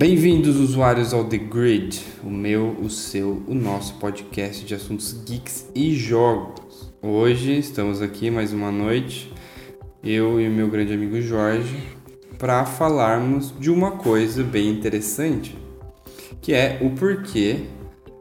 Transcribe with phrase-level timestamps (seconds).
[0.00, 5.66] Bem-vindos, usuários, ao The Grid, o meu, o seu, o nosso podcast de assuntos geeks
[5.74, 6.90] e jogos.
[7.02, 9.30] Hoje estamos aqui mais uma noite,
[10.02, 11.76] eu e o meu grande amigo Jorge,
[12.38, 15.54] para falarmos de uma coisa bem interessante,
[16.40, 17.66] que é o porquê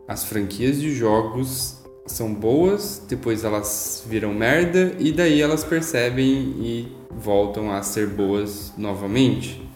[0.05, 6.27] as franquias de jogos são boas, depois elas viram merda e daí elas percebem
[6.59, 9.68] e voltam a ser boas novamente.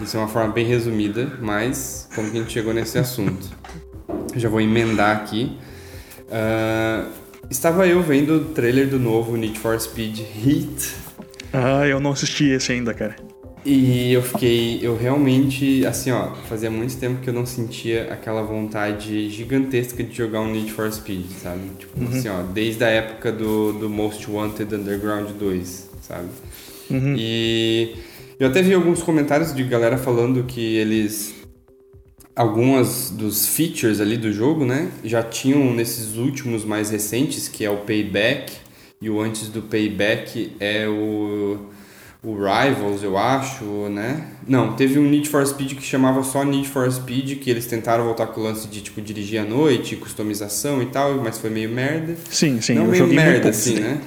[0.00, 3.48] Isso é uma forma bem resumida, mas como que a gente chegou nesse assunto?
[4.34, 5.56] Já vou emendar aqui.
[6.28, 7.10] Uh,
[7.50, 10.94] estava eu vendo o trailer do novo Need for Speed Heat.
[11.52, 13.14] Ah, eu não assisti esse ainda, cara.
[13.64, 18.42] E eu fiquei, eu realmente, assim, ó, fazia muito tempo que eu não sentia aquela
[18.42, 21.60] vontade gigantesca de jogar um Need for Speed, sabe?
[21.78, 22.08] Tipo, uhum.
[22.08, 26.28] assim, ó, desde a época do, do Most Wanted Underground 2, sabe?
[26.90, 27.14] Uhum.
[27.16, 27.94] E
[28.42, 31.32] eu até vi alguns comentários de galera falando que eles
[32.34, 37.70] algumas dos features ali do jogo, né, já tinham nesses últimos mais recentes, que é
[37.70, 38.52] o Payback,
[39.00, 41.70] e o antes do Payback é o
[42.24, 44.28] o Rivals, eu acho, né?
[44.46, 48.04] Não, teve um Need for Speed que chamava só Need for Speed, que eles tentaram
[48.04, 51.68] voltar com o lance de tipo dirigir à noite, customização e tal, mas foi meio
[51.68, 52.16] merda.
[52.30, 52.74] Sim, sim.
[52.74, 54.00] Não meio merda assim, né?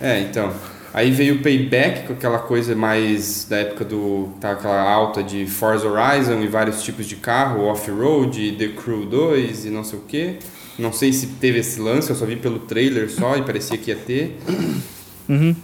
[0.00, 0.52] É, então.
[0.94, 5.44] Aí veio o Payback com aquela coisa mais da época do tá aquela alta de
[5.44, 10.02] Forza Horizon e vários tipos de carro, off-road, The Crew 2 e não sei o
[10.02, 10.36] que.
[10.78, 13.90] Não sei se teve esse lance, eu só vi pelo trailer só e parecia que
[13.90, 14.38] ia ter.
[15.26, 15.56] Uhum.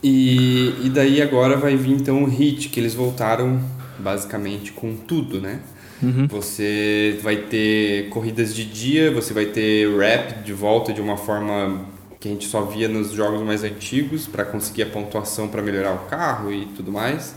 [0.00, 3.60] E, e daí agora vai vir então o hit, que eles voltaram
[3.98, 5.58] basicamente com tudo, né?
[6.00, 6.28] Uhum.
[6.28, 11.86] Você vai ter corridas de dia, você vai ter rap de volta de uma forma
[12.24, 15.92] que a gente só via nos jogos mais antigos para conseguir a pontuação para melhorar
[15.92, 17.34] o carro e tudo mais.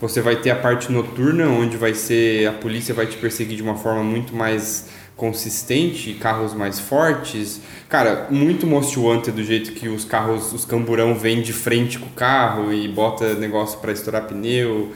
[0.00, 3.62] Você vai ter a parte noturna, onde vai ser a polícia vai te perseguir de
[3.62, 7.60] uma forma muito mais consistente, carros mais fortes.
[7.88, 12.06] Cara, muito Most Wanted do jeito que os carros, os camburão vêm de frente com
[12.06, 14.90] o carro e bota negócio para estourar pneu.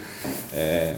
[0.52, 0.96] É...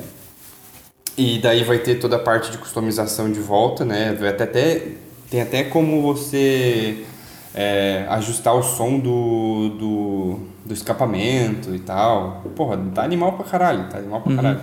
[1.15, 4.17] E daí vai ter toda a parte de customização de volta, né?
[4.27, 4.83] Até, até,
[5.29, 7.05] tem até como você
[7.55, 12.43] é, ajustar o som do, do, do escapamento e tal.
[12.55, 14.37] Porra, tá animal pra caralho, tá animal pra uhum.
[14.37, 14.61] caralho.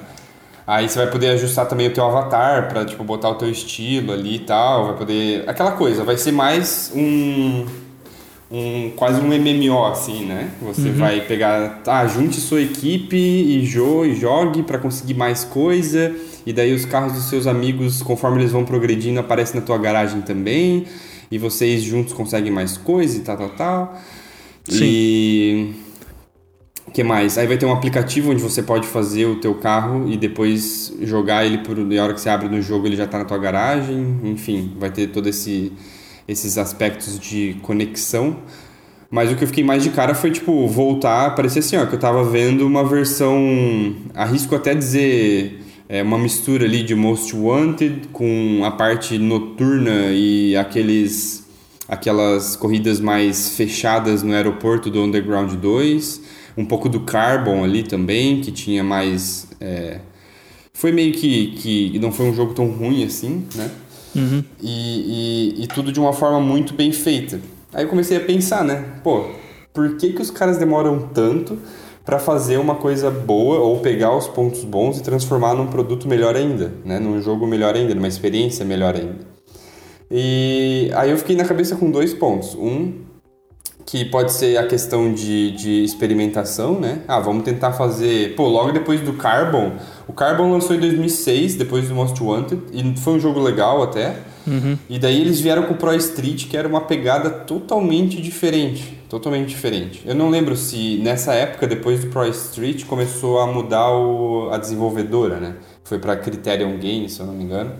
[0.66, 4.12] Aí você vai poder ajustar também o teu avatar para tipo botar o teu estilo
[4.12, 7.66] ali e tal, vai poder aquela coisa, vai ser mais um
[8.50, 10.52] um quase um MMO assim, né?
[10.62, 10.96] Você uhum.
[10.96, 16.16] vai pegar, tá, junte sua equipe e, jo e jogue para conseguir mais coisa.
[16.46, 20.22] E daí os carros dos seus amigos, conforme eles vão progredindo, aparecem na tua garagem
[20.22, 20.86] também.
[21.30, 24.02] E vocês juntos conseguem mais coisa e tal, tal, tal.
[24.70, 24.84] Sim.
[24.84, 25.76] E
[26.98, 27.38] que mais?
[27.38, 31.46] Aí vai ter um aplicativo onde você pode fazer o teu carro e depois jogar
[31.46, 34.20] ele por na hora que você abre no jogo ele já está na tua garagem.
[34.24, 35.72] Enfim, vai ter todo esse
[36.28, 38.38] esses aspectos de conexão.
[39.12, 41.94] Mas o que eu fiquei mais de cara foi tipo voltar, parecia assim, ó, que
[41.94, 43.40] eu tava vendo uma versão,
[44.16, 50.56] arrisco até dizer, é, uma mistura ali de Most Wanted com a parte noturna e
[50.56, 51.46] aqueles
[51.88, 56.22] aquelas corridas mais fechadas no aeroporto do Underground 2
[56.58, 59.48] um pouco do Carbon ali também, que tinha mais.
[59.62, 60.00] É...
[60.74, 62.00] Foi meio que, que.
[62.00, 63.70] Não foi um jogo tão ruim assim, né?
[64.16, 64.44] Uhum.
[64.62, 67.40] E, e, e, tudo de uma forma muito bem feita.
[67.72, 68.84] Aí eu comecei a pensar, né?
[69.04, 69.26] Pô,
[69.72, 71.60] por que, que os caras demoram tanto
[72.08, 76.38] para fazer uma coisa boa ou pegar os pontos bons e transformar num produto melhor
[76.38, 77.00] ainda, né?
[77.00, 79.28] Num jogo melhor ainda, numa experiência melhor ainda.
[80.10, 82.56] E aí eu fiquei na cabeça com dois pontos.
[82.56, 82.94] Um,
[83.86, 87.02] que pode ser a questão de, de experimentação, né?
[87.10, 88.36] Ah, vamos tentar fazer...
[88.36, 89.74] Pô, logo depois do Carbon...
[90.08, 94.16] O Carbon lançou em 2006, depois do Most Wanted, e foi um jogo legal até.
[94.48, 94.78] Uhum.
[94.90, 98.97] E daí eles vieram com o Pro Street, que era uma pegada totalmente diferente.
[99.10, 100.02] Totalmente diferente.
[100.06, 104.58] Eu não lembro se nessa época, depois do Pro Street, começou a mudar o, a
[104.58, 105.56] desenvolvedora, né?
[105.84, 107.74] Foi para Criterion Games, se eu não me engano.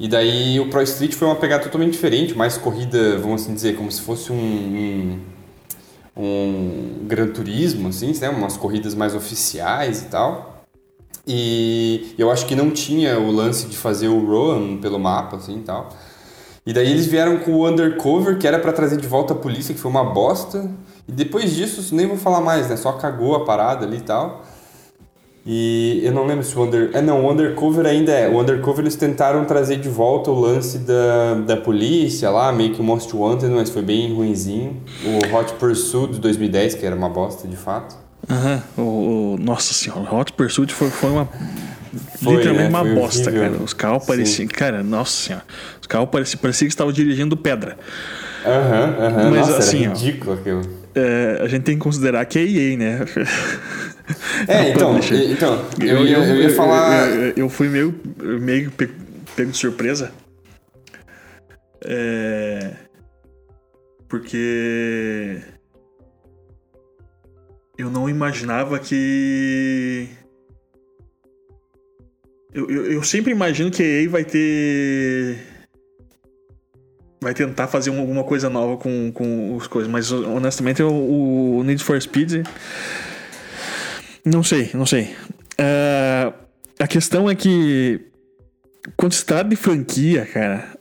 [0.00, 3.76] E daí o Pro Street foi uma pegada totalmente diferente, mais corrida, vamos assim dizer,
[3.76, 8.28] como se fosse um, um, um Gran Turismo, assim, né?
[8.30, 10.64] umas corridas mais oficiais e tal.
[11.26, 15.58] E eu acho que não tinha o lance de fazer o Roam pelo mapa, assim,
[15.58, 15.90] e tal.
[16.66, 19.72] E daí eles vieram com o Undercover, que era para trazer de volta a polícia,
[19.72, 20.68] que foi uma bosta.
[21.06, 22.76] E depois disso, nem vou falar mais, né?
[22.76, 24.44] Só cagou a parada ali e tal.
[25.46, 26.90] E eu não lembro se o Under...
[26.92, 28.28] É, não, o Undercover ainda é.
[28.28, 32.80] O Undercover eles tentaram trazer de volta o lance da, da polícia lá, meio que
[32.80, 34.76] o Most Wanted, mas foi bem ruinzinho.
[35.04, 37.96] O Hot Pursuit de 2010, que era uma bosta de fato.
[38.28, 38.84] Aham, uhum.
[38.84, 41.28] o, o, nossa senhora, Hot Pursuit foi, foi uma
[42.22, 42.80] Foi, literalmente né?
[42.80, 43.50] uma bosta, horrível.
[43.50, 43.62] cara.
[43.62, 44.48] Os carros pareciam.
[44.48, 45.44] Cara, nossa senhora.
[45.80, 47.76] Os carros pareciam, parecia que estavam dirigindo pedra.
[48.44, 49.24] Aham, uhum, aham.
[49.24, 49.30] Uhum.
[49.30, 50.62] Mas nossa, assim, ridículo ó, aquilo.
[50.94, 53.04] É, a gente tem que considerar que é EA, né?
[54.48, 54.98] É, então,
[55.30, 57.08] então eu, eu, ia, eu ia falar.
[57.08, 57.94] Eu, eu, fui meio,
[58.40, 60.12] meio pego de surpresa.
[61.84, 62.72] É.
[64.08, 65.42] Porque.
[67.76, 70.08] Eu não imaginava que.
[72.56, 75.36] Eu, eu, eu sempre imagino que a EA vai ter.
[77.20, 81.84] Vai tentar fazer alguma coisa nova com, com as coisas, mas honestamente o, o Need
[81.84, 82.46] for Speed.
[84.24, 85.14] Não sei, não sei.
[85.60, 86.32] Uh,
[86.80, 88.00] a questão é que.
[88.96, 90.78] Quando se trata de franquia, cara,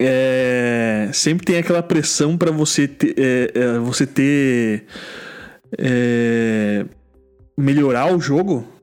[0.00, 4.86] é, sempre tem aquela pressão para você ter, é, é, você ter
[5.78, 6.84] é,
[7.56, 8.75] melhorar o jogo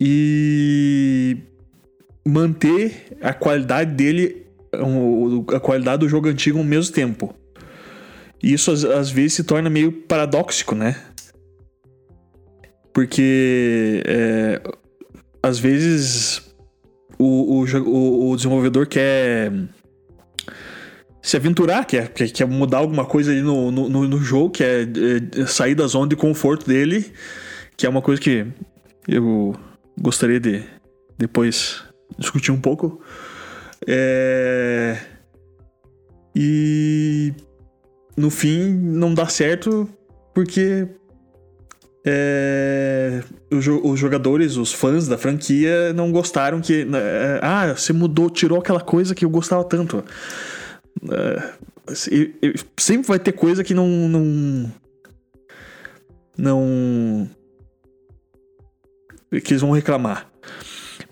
[0.00, 1.38] e
[2.24, 4.46] manter a qualidade dele,
[5.54, 7.34] a qualidade do jogo antigo ao mesmo tempo.
[8.42, 10.96] E isso às, vezes se torna meio paradoxo, né?
[12.92, 14.60] Porque é,
[15.42, 16.42] às vezes
[17.18, 19.52] o, o, o desenvolvedor quer
[21.22, 25.46] se aventurar, quer, quer, quer mudar alguma coisa ali no, no, no jogo, quer é,
[25.46, 27.12] sair da zona de conforto dele,
[27.76, 28.46] que é uma coisa que
[29.08, 29.56] eu
[30.00, 30.64] gostaria de
[31.18, 31.82] depois
[32.18, 33.00] discutir um pouco.
[33.86, 34.98] É...
[36.34, 37.32] E
[38.16, 39.88] no fim não dá certo
[40.34, 40.86] porque
[42.08, 43.20] é,
[43.50, 46.84] os jogadores, os fãs da franquia não gostaram que.
[46.84, 50.04] Né, é, ah, você mudou, tirou aquela coisa que eu gostava tanto.
[51.10, 51.52] É,
[52.78, 53.88] sempre vai ter coisa que não.
[53.88, 54.72] Não.
[56.38, 57.28] não
[59.42, 60.28] que eles vão reclamar.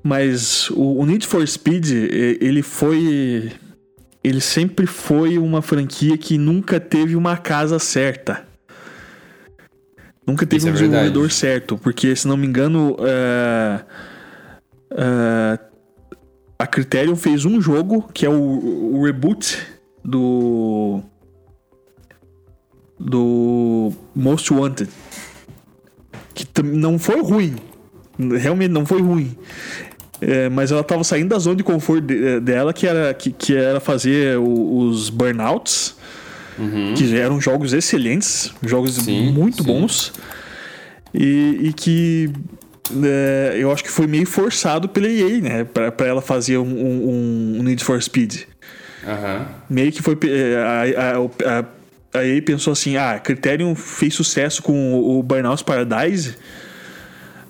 [0.03, 3.53] Mas o, o Need for Speed, ele foi.
[4.23, 8.47] Ele sempre foi uma franquia que nunca teve uma casa certa.
[10.27, 13.85] Nunca teve Isso um é desenvolvedor certo, porque se não me engano, uh,
[14.93, 15.59] uh,
[16.59, 19.59] a Criterion fez um jogo que é o, o reboot
[20.03, 21.03] do
[22.99, 24.91] do Most Wanted,
[26.35, 27.57] que não foi ruim,
[28.19, 29.37] realmente não foi ruim.
[30.21, 33.55] É, mas ela estava saindo da zona de conforto de, dela, que era, que, que
[33.55, 35.97] era fazer os burnouts,
[36.59, 36.95] uhum.
[36.97, 39.65] que eram jogos excelentes, jogos sim, muito sim.
[39.65, 40.13] bons,
[41.13, 42.31] e, e que
[43.05, 45.65] é, eu acho que foi meio forçado pela EA, né?
[45.65, 48.43] Pra, pra ela fazer um, um, um Need for Speed.
[49.05, 49.47] Uhum.
[49.69, 50.19] Meio que foi.
[50.25, 55.65] É, a, a, a, a EA pensou assim: ah, Criterion fez sucesso com o Burnout
[55.65, 56.37] Paradise.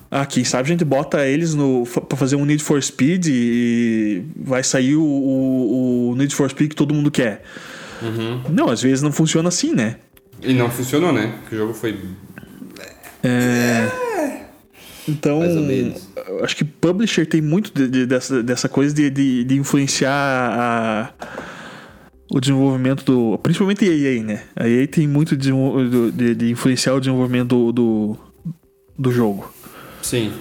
[0.09, 4.23] Ah, quem sabe a gente bota eles no, pra fazer um Need for Speed e
[4.35, 7.43] vai sair o, o, o Need for Speed que todo mundo quer.
[8.01, 8.41] Uhum.
[8.49, 9.97] Não, às vezes não funciona assim, né?
[10.41, 11.33] E não funcionou, né?
[11.41, 11.97] Porque o jogo foi.
[13.23, 14.05] É.
[15.07, 15.39] Então,
[16.43, 21.13] acho que publisher tem muito de, de, dessa, dessa coisa de, de, de influenciar a,
[22.29, 23.37] o desenvolvimento do.
[23.37, 24.43] Principalmente a EA, né?
[24.55, 25.51] A EA tem muito de,
[26.35, 28.17] de influenciar o desenvolvimento do, do,
[28.97, 29.53] do jogo.
[30.05, 30.31] Sim.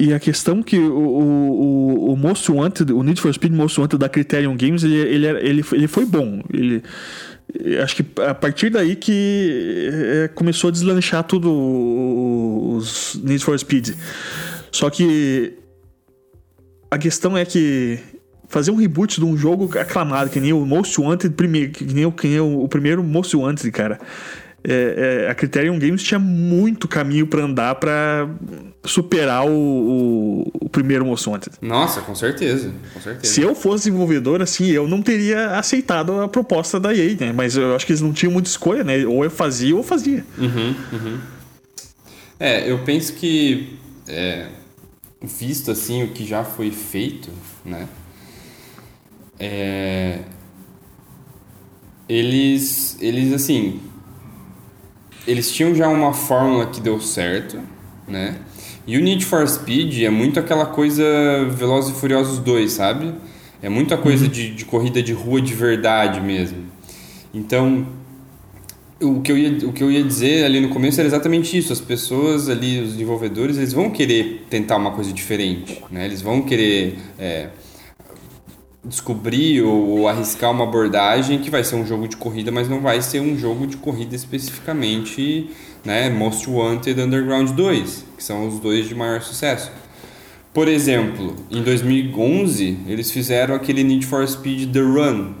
[0.00, 3.98] E a questão que o, o, o Most Wanted, o Need for Speed Most Wanted
[3.98, 6.42] da Criterion Games, ele, ele, ele, ele foi bom.
[6.52, 6.82] Ele,
[7.80, 11.48] acho que a partir daí que é, começou a deslanchar tudo
[12.76, 13.90] os Need for Speed.
[14.72, 15.52] Só que
[16.90, 18.00] a questão é que
[18.48, 22.04] fazer um reboot de um jogo aclamado, que nem o Most Wanted, primeiro, que nem
[22.04, 24.00] o, que nem o, o primeiro Most Wanted, cara
[24.62, 28.28] é, é, a Criterion Games tinha muito caminho para andar para
[28.84, 31.56] superar o, o, o, primeiro Most Wanted.
[31.62, 33.32] Nossa, com certeza, com certeza.
[33.32, 37.32] Se eu fosse desenvolvedor, assim, eu não teria aceitado a proposta da EA, né?
[37.32, 39.06] Mas eu acho que eles não tinham muita escolha, né?
[39.06, 40.24] Ou eu fazia ou eu fazia.
[40.36, 41.18] Uhum, uhum.
[42.38, 44.48] É, eu penso que, é,
[45.22, 47.30] visto assim o que já foi feito,
[47.64, 47.88] né?
[49.38, 50.18] É,
[52.06, 53.80] eles, eles assim,
[55.26, 57.58] eles tinham já uma fórmula que deu certo,
[58.06, 58.36] né?
[58.86, 61.04] E o Need for Speed é muito aquela coisa
[61.50, 63.14] Velozes e Furiosos 2, sabe?
[63.62, 64.30] É muita coisa uhum.
[64.30, 66.64] de, de corrida de rua de verdade mesmo.
[67.32, 67.86] Então,
[69.00, 71.72] o que, eu ia, o que eu ia dizer ali no começo era exatamente isso.
[71.72, 76.04] As pessoas ali, os desenvolvedores, eles vão querer tentar uma coisa diferente, né?
[76.04, 76.98] Eles vão querer...
[77.18, 77.48] É,
[78.84, 83.02] descobrir ou, arriscar uma abordagem que vai ser um jogo de corrida, mas não vai
[83.02, 85.50] ser um jogo de corrida especificamente,
[85.84, 89.70] né, Most Wanted Underground 2, que são os dois de maior sucesso.
[90.52, 95.34] Por exemplo, em 2011, eles fizeram aquele Need for Speed The Run,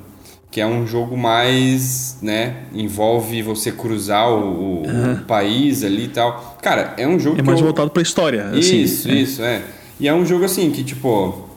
[0.50, 5.14] que é um jogo mais, né, envolve você cruzar o, uhum.
[5.14, 6.58] o país ali e tal.
[6.60, 7.64] Cara, é um jogo É mais eu...
[7.64, 8.50] voltado pra história.
[8.50, 9.14] Assim, isso, é.
[9.14, 9.62] isso, é.
[9.98, 11.49] E é um jogo assim que, tipo,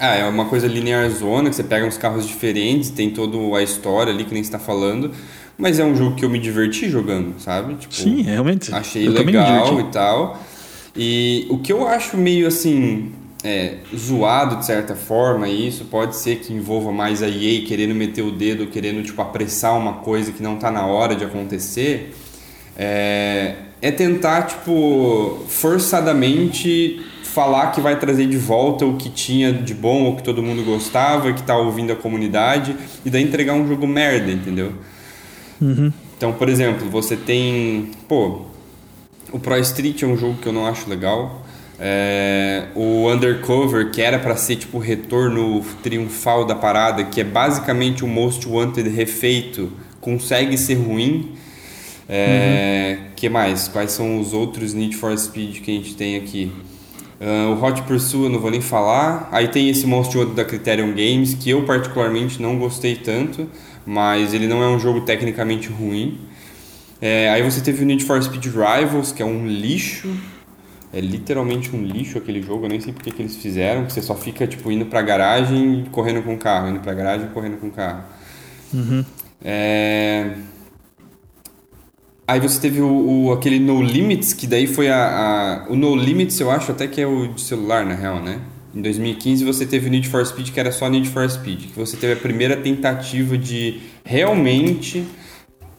[0.00, 3.62] ah, é uma coisa linear zona, que você pega uns carros diferentes, tem toda a
[3.62, 5.12] história ali que nem está falando.
[5.58, 7.74] Mas é um jogo que eu me diverti jogando, sabe?
[7.74, 8.74] Tipo, Sim, realmente.
[8.74, 10.42] Achei eu legal e tal.
[10.96, 13.12] E o que eu acho meio assim.
[13.42, 17.94] É, zoado de certa forma, e isso pode ser que envolva mais a EA querendo
[17.94, 22.14] meter o dedo, querendo tipo, apressar uma coisa que não está na hora de acontecer,
[22.76, 27.00] é, é tentar tipo, forçadamente
[27.30, 30.64] falar que vai trazer de volta o que tinha de bom, ou que todo mundo
[30.64, 34.72] gostava, que tá ouvindo a comunidade, e daí entregar um jogo merda, entendeu?
[35.60, 35.92] Uhum.
[36.16, 37.90] Então, por exemplo, você tem.
[38.08, 38.42] Pô,
[39.32, 41.46] o Pro Street é um jogo que eu não acho legal.
[41.78, 47.24] É, o Undercover, que era para ser tipo o retorno triunfal da parada, que é
[47.24, 51.32] basicamente o Most Wanted refeito, consegue ser ruim.
[52.06, 53.06] É, uhum.
[53.14, 53.68] que mais?
[53.68, 56.52] Quais são os outros Need for Speed que a gente tem aqui?
[57.20, 59.28] Uh, o Hot Pursuit eu não vou nem falar.
[59.30, 63.46] Aí tem esse Most Wanted da Criterion Games, que eu particularmente não gostei tanto
[63.84, 66.18] mas ele não é um jogo tecnicamente ruim.
[67.00, 70.08] É, aí você teve o Need for Speed Rivals, que é um lixo.
[70.92, 74.02] É literalmente um lixo aquele jogo, eu nem sei porque que eles fizeram, que você
[74.02, 77.30] só fica tipo indo pra garagem e correndo com o carro, indo pra garagem e
[77.30, 78.02] correndo com o carro.
[78.74, 79.04] Uhum.
[79.42, 80.32] É...
[82.30, 85.96] Aí você teve o, o, aquele No Limits, que daí foi a, a, O No
[85.96, 88.38] Limits eu acho até que é o de celular, na real, né?
[88.72, 91.76] Em 2015 você teve o Need for Speed, que era só Need for Speed, que
[91.76, 95.04] você teve a primeira tentativa de realmente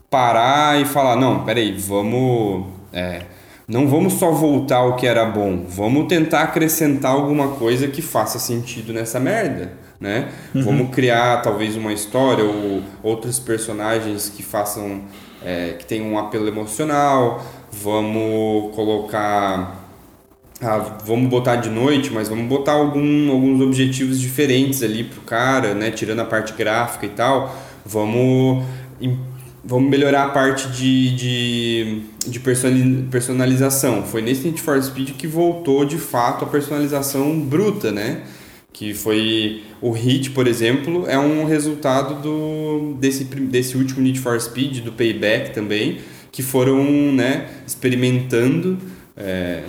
[0.09, 2.67] parar e falar, não, peraí, vamos...
[2.91, 3.21] É,
[3.65, 8.37] não vamos só voltar ao que era bom, vamos tentar acrescentar alguma coisa que faça
[8.37, 10.27] sentido nessa merda, né?
[10.53, 10.63] Uhum.
[10.63, 15.03] Vamos criar talvez uma história ou outros personagens que façam,
[15.43, 19.81] é, que tenham um apelo emocional, vamos colocar
[20.63, 25.73] ah, vamos botar de noite, mas vamos botar algum, alguns objetivos diferentes ali pro cara,
[25.73, 25.89] né?
[25.89, 27.55] Tirando a parte gráfica e tal.
[27.83, 28.63] Vamos,
[29.65, 32.39] vamos melhorar a parte de, de, de
[33.09, 34.03] personalização.
[34.03, 38.21] Foi nesse Need for Speed que voltou de fato a personalização bruta, né?
[38.73, 44.39] Que foi o Hit, por exemplo, é um resultado do, desse, desse último Need for
[44.39, 45.99] Speed, do Payback também,
[46.31, 48.77] que foram né, experimentando.
[49.15, 49.63] É,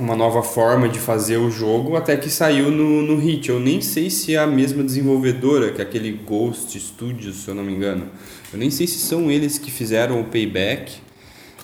[0.00, 3.50] uma nova forma de fazer o jogo até que saiu no, no Hit.
[3.50, 7.62] Eu nem sei se é a mesma desenvolvedora que aquele Ghost Studios, se eu não
[7.62, 8.06] me engano.
[8.52, 10.94] Eu nem sei se são eles que fizeram o Payback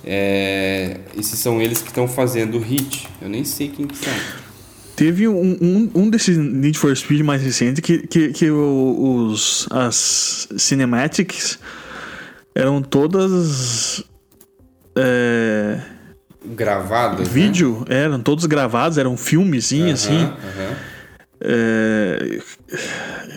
[0.04, 3.08] é, e se são eles que estão fazendo o Hit.
[3.20, 4.12] Eu nem sei quem que são.
[4.96, 10.48] Teve um, um, um desses Need for Speed mais recente que, que, que os, as
[10.56, 11.58] cinematics
[12.54, 14.02] eram todas...
[14.96, 15.96] É
[16.54, 17.20] gravados.
[17.20, 17.32] Né?
[17.32, 18.04] Vídeo, né?
[18.04, 20.30] eram todos gravados, eram filmezinho assim.
[21.40, 22.40] É,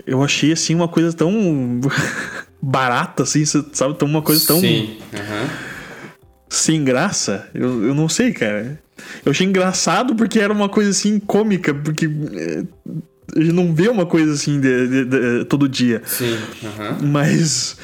[0.06, 1.80] eu achei assim uma coisa tão
[2.62, 3.96] barata, assim, sabe?
[3.98, 4.60] Tão uma coisa tão.
[4.60, 4.98] Sim.
[6.50, 7.48] Sem graça.
[7.54, 8.80] Eu, eu não sei, cara.
[9.26, 12.64] Eu achei engraçado porque era uma coisa assim cômica, porque é,
[13.36, 16.02] a gente não vê uma coisa assim de, de, de, todo dia.
[16.06, 16.38] Sim.
[17.02, 17.78] Mas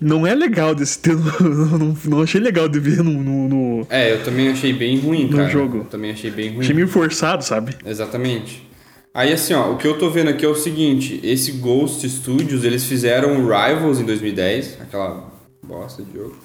[0.00, 1.16] não é legal desse ter.
[1.16, 5.24] Não, não, achei legal de ver no, no, no, É, eu também achei bem ruim,
[5.26, 5.48] no cara.
[5.48, 5.78] jogo.
[5.78, 6.60] Eu também achei bem ruim.
[6.60, 7.74] Achei meio forçado, sabe?
[7.84, 8.66] Exatamente.
[9.12, 12.64] Aí assim, ó, o que eu tô vendo aqui é o seguinte: esse Ghost Studios,
[12.64, 16.36] eles fizeram Rivals em 2010, aquela bosta de jogo.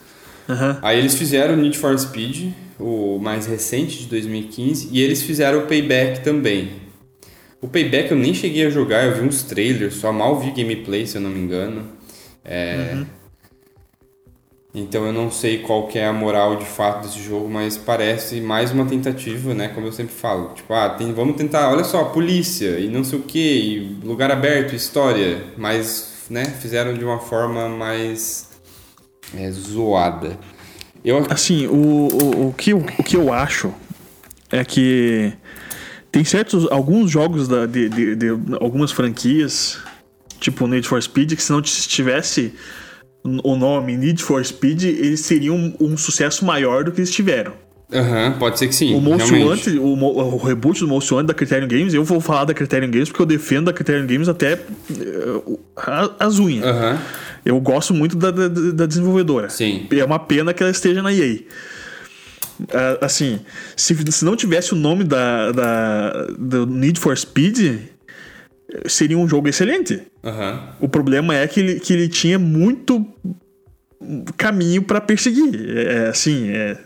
[0.49, 0.77] Uhum.
[0.81, 2.51] Aí eles fizeram Need for Speed,
[2.83, 6.83] o mais recente de 2015, e eles fizeram o Payback também.
[7.61, 11.07] O Payback eu nem cheguei a jogar, eu vi uns trailers, só mal vi gameplay,
[11.07, 11.87] se eu não me engano.
[12.43, 12.91] É.
[12.93, 13.05] Uhum.
[14.75, 18.41] Então eu não sei qual que é a moral de fato desse jogo, mas parece
[18.41, 19.67] mais uma tentativa, né?
[19.67, 20.49] Como eu sempre falo.
[20.55, 24.75] Tipo, ah, tem, vamos tentar, olha só, polícia e não sei o que, lugar aberto,
[24.75, 25.43] história.
[25.55, 28.49] Mas, né, fizeram de uma forma mais
[29.37, 30.39] é, zoada.
[31.03, 31.25] Eu...
[31.29, 33.73] Assim, o, o, o, que, o que eu acho
[34.51, 35.33] é que
[36.11, 38.27] tem certos, alguns jogos da, de, de, de
[38.61, 39.79] algumas franquias,
[40.39, 42.53] tipo Need for Speed, que se não tivesse
[43.23, 47.53] o nome Need for Speed, eles seriam um, um sucesso maior do que eles tiveram.
[47.91, 48.95] Aham, uhum, pode ser que sim.
[48.95, 52.45] O Most Wanted, o, o, reboot do Most Wanted da Criterion Games, eu vou falar
[52.45, 55.59] da Criterion Games porque eu defendo a Criterion Games até uh,
[56.19, 56.65] as unhas.
[56.65, 56.97] Uhum.
[57.45, 59.49] Eu gosto muito da, da, da, desenvolvedora.
[59.49, 59.87] Sim.
[59.91, 61.39] É uma pena que ela esteja na EA.
[63.01, 63.39] assim,
[63.75, 67.81] se, se não tivesse o nome da, da, do Need for Speed,
[68.85, 70.01] seria um jogo excelente.
[70.23, 70.59] Uhum.
[70.81, 73.05] O problema é que ele, que ele tinha muito
[74.37, 75.77] caminho para perseguir.
[75.77, 76.77] É, assim, é,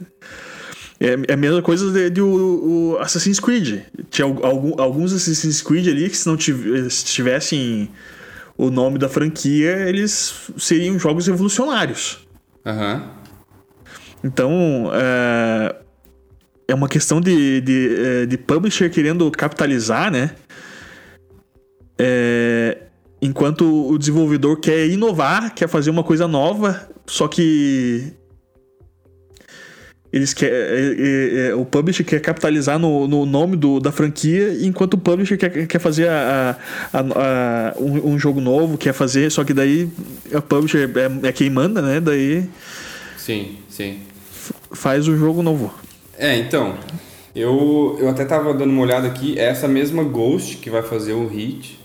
[0.99, 3.81] é, é a mesma coisa de, de o, o, Assassin's Creed.
[4.09, 7.89] Tinha algum, alguns Assassin's Creed ali que se não tivessem
[8.57, 12.27] o nome da franquia, eles seriam jogos revolucionários.
[12.65, 13.07] Uhum.
[14.23, 15.75] Então, é,
[16.67, 20.31] é uma questão de, de, é, de publisher querendo capitalizar, né?
[21.99, 22.77] É,
[23.21, 28.13] enquanto o desenvolvedor quer inovar, quer fazer uma coisa nova, só que
[30.11, 34.57] eles quer, é, é, é, o publisher quer capitalizar no, no nome do, da franquia,
[34.61, 36.57] enquanto o publisher quer, quer fazer a,
[36.93, 39.89] a, a, um, um, jogo novo, quer fazer, só que daí
[40.31, 40.89] o publisher
[41.23, 41.99] é, é quem manda, né?
[41.99, 42.49] Daí.
[43.17, 43.99] Sim, sim.
[44.71, 45.73] Faz o jogo novo.
[46.17, 46.77] É, então.
[47.35, 51.27] Eu, eu até tava dando uma olhada aqui, essa mesma Ghost que vai fazer o
[51.27, 51.76] Hit.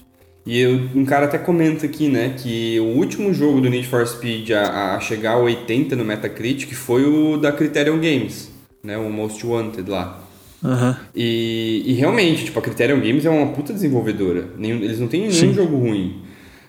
[0.45, 4.05] E eu, um cara até comenta aqui, né, que o último jogo do Need for
[4.07, 8.51] Speed a, a chegar a 80 no Metacritic foi o da Criterion Games,
[8.83, 10.21] né, o Most Wanted lá.
[10.63, 10.95] Uhum.
[11.15, 14.51] E, e realmente, tipo, a Criterion Games é uma puta desenvolvedora.
[14.57, 15.55] Nenhum, eles não têm nenhum Sim.
[15.55, 16.23] jogo ruim.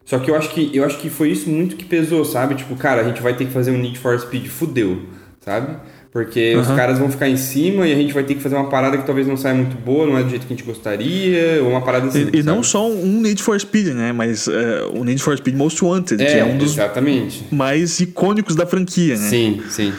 [0.05, 2.55] Só que eu acho que eu acho que foi isso muito que pesou, sabe?
[2.55, 5.03] Tipo, cara, a gente vai ter que fazer um Need for Speed, fudeu,
[5.39, 5.77] sabe?
[6.13, 6.61] Porque uhum.
[6.61, 8.99] os caras vão ficar em cima e a gente vai ter que fazer uma parada
[8.99, 11.71] que talvez não saia muito boa, não é do jeito que a gente gostaria, ou
[11.71, 12.29] uma parada assim.
[12.31, 14.13] E, e não só um Need for Speed, né?
[14.13, 14.51] Mas uh,
[14.93, 17.43] o Need for Speed Most Wanted, é, que é um dos exatamente.
[17.49, 19.27] mais icônicos da franquia, né?
[19.27, 19.91] Sim, sim.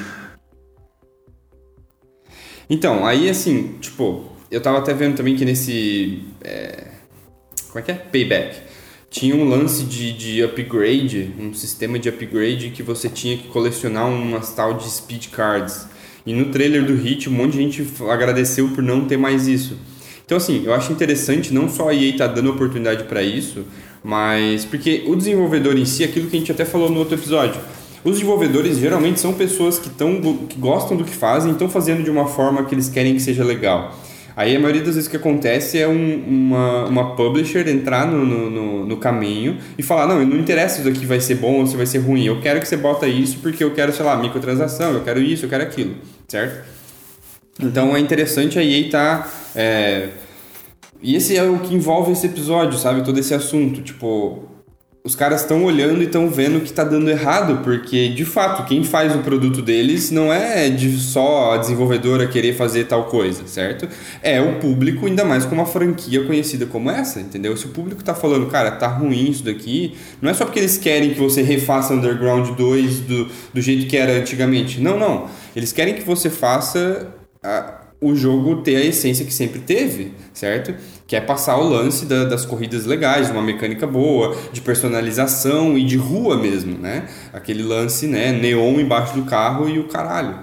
[2.71, 6.23] Então, aí assim, tipo, eu tava até vendo também que nesse.
[6.45, 6.85] É,
[7.71, 7.95] como é que é?
[7.95, 8.59] Payback
[9.11, 14.09] tinha um lance de, de upgrade, um sistema de upgrade que você tinha que colecionar
[14.09, 15.87] umas tal de speed cards.
[16.27, 19.77] E no trailer do Hit, um monte de gente agradeceu por não ter mais isso.
[20.25, 23.65] Então, assim, eu acho interessante não só a EA tá dando oportunidade para isso,
[24.03, 27.61] mas porque o desenvolvedor em si, aquilo que a gente até falou no outro episódio,
[28.03, 32.11] os desenvolvedores geralmente são pessoas que, tão, que gostam do que fazem estão fazendo de
[32.11, 33.95] uma forma que eles querem que seja legal.
[34.37, 38.87] Aí a maioria das vezes que acontece é um, uma, uma publisher entrar no, no,
[38.87, 41.77] no, caminho e falar, não, não interessa se isso aqui vai ser bom ou se
[41.77, 44.93] vai ser ruim, eu quero que você bota isso porque eu quero, sei lá, microtransação,
[44.93, 45.95] eu quero isso, eu quero aquilo,
[46.27, 46.65] certo?
[47.61, 48.91] Então é interessante a EA.
[48.91, 50.09] Tá, é...
[51.01, 53.05] E esse é o que envolve esse episódio, sabe?
[53.05, 54.49] Todo esse assunto, tipo
[55.07, 58.83] os caras estão olhando e estão vendo que está dando errado, porque de fato quem
[58.83, 63.87] faz o produto deles não é de só a desenvolvedora querer fazer tal coisa, certo?
[64.23, 67.55] É o público, ainda mais com uma franquia conhecida como essa, entendeu?
[67.55, 70.79] Se o público está falando, cara, tá ruim isso daqui, não é só porque eles
[70.79, 74.81] querem que você refaça Underground 2 do, do jeito que era antigamente.
[74.81, 75.29] Não, não.
[75.55, 77.09] Eles querem que você faça
[77.43, 80.75] a, o jogo ter a essência que sempre teve, certo?
[81.07, 85.85] Que é passar o lance da, das corridas legais, uma mecânica boa, de personalização e
[85.85, 87.09] de rua mesmo, né?
[87.33, 88.33] Aquele lance, né?
[88.33, 90.39] Neon embaixo do carro e o caralho.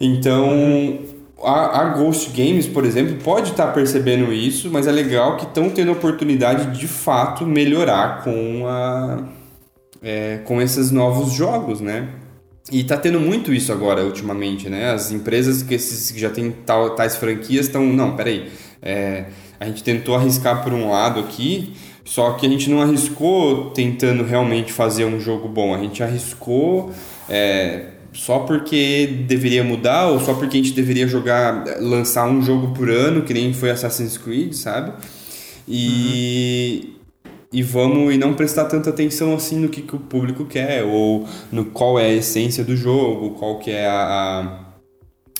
[0.00, 0.98] Então,
[1.42, 5.44] a, a Ghost Games, por exemplo, pode estar tá percebendo isso, mas é legal que
[5.44, 9.22] estão tendo a oportunidade de, fato melhorar com, a,
[10.02, 12.08] é, com esses novos jogos, né?
[12.70, 14.90] E tá tendo muito isso agora, ultimamente, né?
[14.90, 16.54] As empresas que, esses, que já têm
[16.96, 17.86] tais franquias estão.
[17.86, 18.50] Não, peraí
[18.82, 19.26] é,
[19.58, 24.24] a gente tentou arriscar por um lado aqui, só que a gente não arriscou tentando
[24.24, 25.74] realmente fazer um jogo bom.
[25.74, 26.92] A gente arriscou
[27.28, 32.72] é, só porque deveria mudar ou só porque a gente deveria jogar, lançar um jogo
[32.74, 34.92] por ano, que nem foi Assassin's Creed, sabe?
[35.66, 36.94] E,
[37.26, 37.30] uhum.
[37.52, 41.28] e vamos e não prestar tanta atenção assim no que, que o público quer ou
[41.52, 44.64] no qual é a essência do jogo, qual que é a,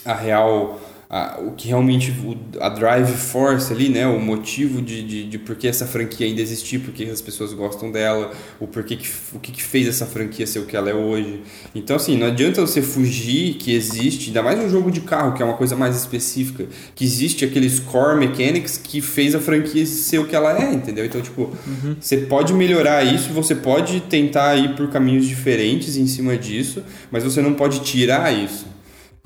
[0.05, 0.79] a, a real
[1.11, 2.15] a, o que realmente
[2.61, 6.43] a drive force ali, né, o motivo de, de, de por que essa franquia ainda
[6.43, 10.05] existir, por que as pessoas gostam dela, o porquê que, o que, que fez essa
[10.05, 11.41] franquia ser o que ela é hoje.
[11.75, 15.43] Então, assim, não adianta você fugir que existe, ainda mais um jogo de carro, que
[15.43, 20.19] é uma coisa mais específica, que existe aqueles core mechanics que fez a franquia ser
[20.19, 21.07] o que ela é, entendeu?
[21.07, 21.97] Então, tipo, uhum.
[21.99, 27.25] você pode melhorar isso, você pode tentar ir por caminhos diferentes em cima disso, mas
[27.25, 28.68] você não pode tirar isso.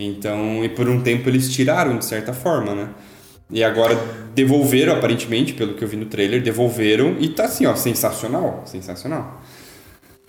[0.07, 2.89] Então, e por um tempo eles tiraram de certa forma, né?
[3.51, 3.95] E agora
[4.35, 9.43] devolveram, aparentemente, pelo que eu vi no trailer, devolveram e tá assim, ó, sensacional, sensacional.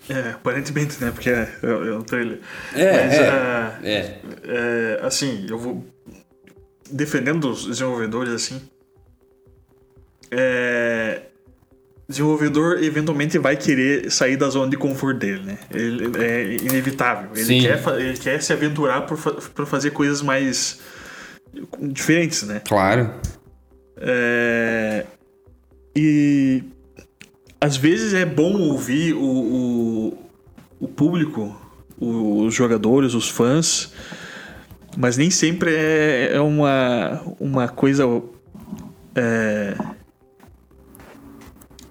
[0.09, 1.11] É, aparentemente, né?
[1.11, 2.39] Porque é, é, é um trailer.
[2.75, 4.21] É, Mas, é, é, é.
[4.43, 4.99] é.
[5.01, 5.85] Assim, eu vou
[6.91, 8.61] defendendo os desenvolvedores, assim.
[10.29, 11.21] É,
[12.13, 15.57] desenvolvedor eventualmente vai querer sair da zona de conforto dele, né?
[15.71, 17.29] Ele, é inevitável.
[17.35, 17.61] Ele Sim.
[17.61, 20.79] quer, ele quer se aventurar para fazer coisas mais
[21.81, 22.61] diferentes, né?
[22.65, 23.11] Claro.
[23.97, 25.05] É,
[25.95, 26.63] E
[27.61, 30.17] às vezes é bom ouvir o, o,
[30.81, 31.55] o público,
[31.97, 33.93] os jogadores, os fãs,
[34.97, 38.03] mas nem sempre é, é uma, uma coisa.
[39.15, 39.75] é,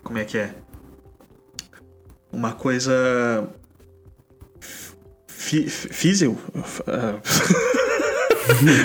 [0.03, 0.51] como é que é?
[2.33, 3.49] Uma coisa.
[5.29, 6.39] Físio?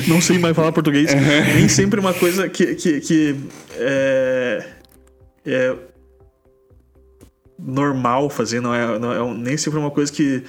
[0.08, 1.10] Não sei mais falar português.
[1.56, 3.36] Nem sempre uma coisa que, que, que
[3.76, 4.66] é,
[5.46, 5.76] é
[7.58, 10.44] normal fazer, não é, não é nem sempre uma coisa que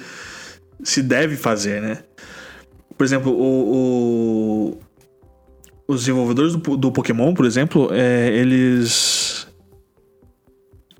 [0.83, 2.03] se deve fazer, né?
[2.95, 4.79] Por exemplo, o, o-
[5.87, 9.18] os desenvolvedores do, do Pokémon, por exemplo, é, eles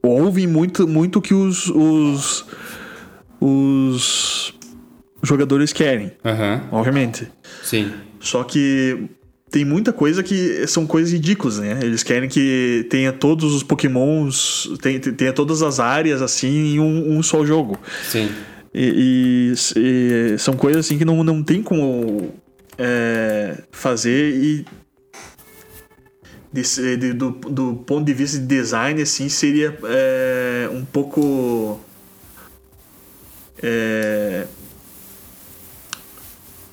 [0.02, 2.46] ouvem muito muito que os, os,
[3.40, 4.54] os
[5.24, 6.64] jogadores querem, Aham.
[6.72, 7.28] obviamente.
[7.64, 7.92] Sim.
[8.20, 9.10] Só que
[9.50, 11.80] tem muita coisa que são coisas ridículas, né?
[11.82, 17.18] Eles querem que tenha todos os pokémons, tenha, tenha todas as áreas assim em um,
[17.18, 17.80] um só jogo.
[18.04, 18.30] Sim.
[18.74, 22.32] E, e- e são coisas assim que não, não tem como
[22.78, 24.66] é, fazer e
[26.52, 31.80] desse- de- do, do ponto de vista de design assim seria é, um pouco
[33.62, 34.46] é,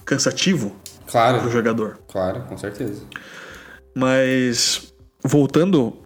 [0.05, 0.71] cansativo
[1.11, 1.51] para o Claro.
[1.51, 1.99] jogador.
[2.09, 3.03] Claro, com certeza.
[3.95, 5.97] Mas voltando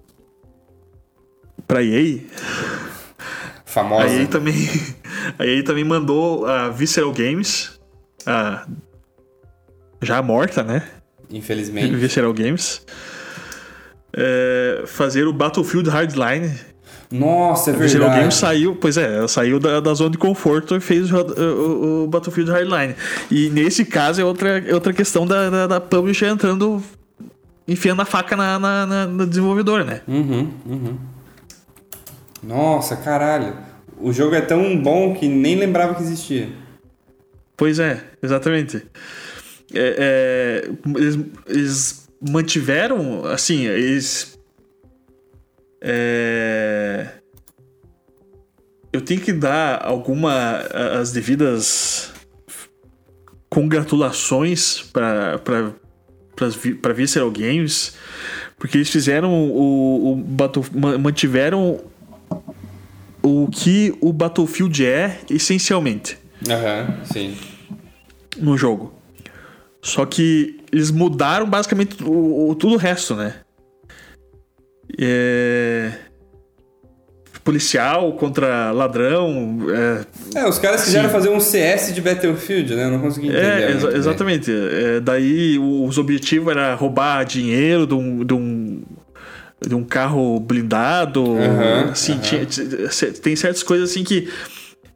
[1.66, 4.08] pra EA, a Famosa.
[4.08, 4.54] EA também,
[5.38, 7.78] a EA também mandou a Visceral Games,
[8.26, 8.66] a
[10.02, 10.88] já morta, né?
[11.30, 11.94] Infelizmente.
[11.94, 12.84] Visceral Games,
[14.12, 16.52] é, fazer o Battlefield Hardline.
[17.12, 18.18] Nossa, é A verdade.
[18.20, 22.06] Games saiu, pois é, saiu da, da zona de conforto e fez o, o- o
[22.06, 22.94] Battlefield Hardline.
[23.30, 26.80] E nesse caso é outra, é outra questão da, da, da publisher entrando,
[27.66, 30.02] enfiando a faca na, na, na- no desenvolvedor, né?
[30.06, 30.98] Uhum, uhum.
[32.42, 33.54] Nossa, caralho.
[33.98, 36.48] O jogo é tão bom que nem lembrava que existia.
[37.56, 38.76] Pois é, exatamente.
[39.74, 44.38] É, é, eles, eles mantiveram, assim, eles.
[45.80, 47.08] é,
[48.92, 50.58] eu tenho que dar alguma.
[51.00, 52.12] as devidas
[53.48, 57.94] congratulações para para Visceral Games,
[58.58, 61.80] porque eles fizeram o, o mantiveram
[63.22, 66.16] o que o Battlefield é essencialmente
[66.48, 67.36] Aham, sim.
[68.38, 68.94] no jogo.
[69.82, 73.34] Só que eles mudaram basicamente o, o- tudo o resto, né?
[74.98, 75.92] É...
[77.42, 79.58] Policial contra ladrão.
[80.34, 81.12] É, É, os caras quiseram Sim.
[81.12, 82.84] fazer um CS de Battlefield, né?
[82.84, 83.42] Eu não consegui entender.
[83.62, 84.50] é, exa- exatamente.
[84.52, 88.82] É, daí os objetivos era roubar dinheiro de um, de um,
[89.66, 91.24] de um carro blindado.
[91.38, 92.20] Aham, assim, aham.
[92.20, 94.28] tinha- tem certas coisas assim que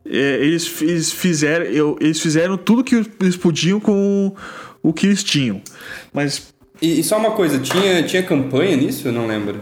[0.07, 4.35] é, eles, eles fizeram eu- eles fizeram tudo que eles podiam com
[4.85, 5.61] o que eles tinham.
[6.13, 9.09] Mas E, e só uma coisa, tinha, tinha campanha nisso?
[9.09, 9.61] Eu não lembro.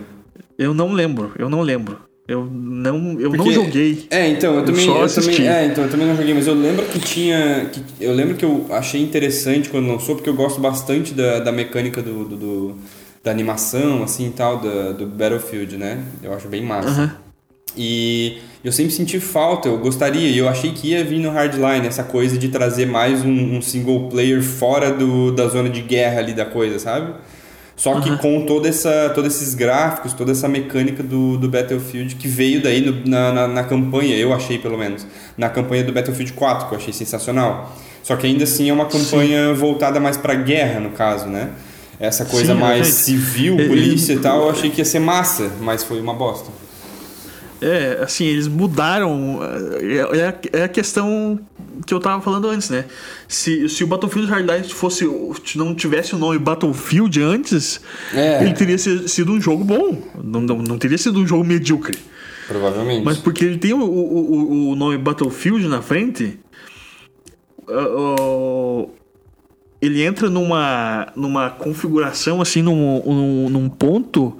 [0.58, 1.98] Eu não lembro, eu não lembro.
[2.28, 4.06] Eu não, eu não Porque- joguei.
[4.10, 6.54] É, então, eu Eu também, eu também, é, então, eu também não joguei, mas eu
[6.54, 10.60] lembro que tinha, que, eu lembro que eu achei interessante quando lançou, porque eu gosto
[10.60, 12.74] bastante da, da mecânica do, do, do-
[13.24, 16.02] da animação, assim, e tal, da, do Battlefield, né?
[16.22, 16.88] Eu acho bem massa.
[16.88, 17.16] Aham.
[17.76, 21.86] E eu sempre senti falta, eu gostaria, e eu achei que ia vir no Hardline
[21.86, 26.18] essa coisa de trazer mais um, um single player fora do, da zona de guerra
[26.20, 27.12] ali da coisa, sabe?
[27.74, 32.28] Só que com toda essa, todos esses gráficos, toda essa mecânica do, do Battlefield que
[32.28, 35.04] veio daí no- na, na, na campanha, eu achei pelo menos,
[35.36, 37.74] na campanha do Battlefield 4, que eu achei sensacional.
[38.04, 41.50] Só que ainda assim é uma campanha voltada mais pra guerra, no caso, né?
[41.98, 42.96] Essa coisa Sim, mais gente.
[42.96, 46.50] civil, polícia e tal, eu achei que ia ser massa, mas foi uma bosta.
[47.62, 49.38] É, assim, eles mudaram.
[49.80, 51.38] É, é a- é a questão
[51.86, 52.84] que eu tava falando antes, né?
[53.28, 55.04] Se, se o Battlefield Hardline fosse,
[55.56, 57.80] não tivesse o nome Battlefield antes,
[58.12, 58.42] É.
[58.42, 59.96] ele teria sido um jogo bom.
[60.22, 61.96] Não, não, não teria sido um jogo medíocre.
[62.48, 63.04] Provavelmente.
[63.04, 66.38] Mas porque ele tem o, o, o- nome Battlefield na frente,
[67.68, 68.86] ah,
[69.80, 74.36] ele entra numa, numa configuração, assim, num, num, num ponto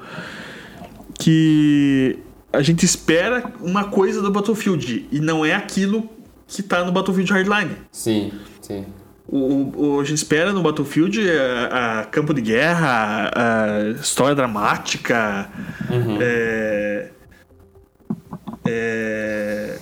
[1.19, 2.17] que
[2.53, 6.09] a gente espera uma coisa do Battlefield e não é aquilo
[6.47, 7.77] que tá no Battlefield Hardline.
[7.91, 8.85] Sim, sim.
[9.27, 14.35] O, o- a gente espera no Battlefield a, a campo de guerra, a, a história
[14.35, 15.49] dramática,
[16.21, 17.09] é,
[18.65, 19.77] É,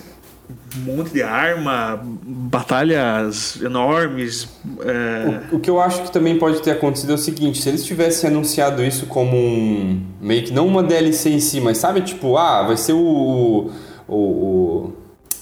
[0.77, 4.47] um monte de arma, batalhas enormes.
[4.81, 5.49] É...
[5.51, 7.83] O, o, que eu acho que também pode ter acontecido é o seguinte: se eles
[7.83, 10.01] tivessem anunciado isso como um.
[10.19, 13.71] meio que não uma DLC em si, mas sabe, tipo, ah, vai ser o.
[14.07, 14.93] o, o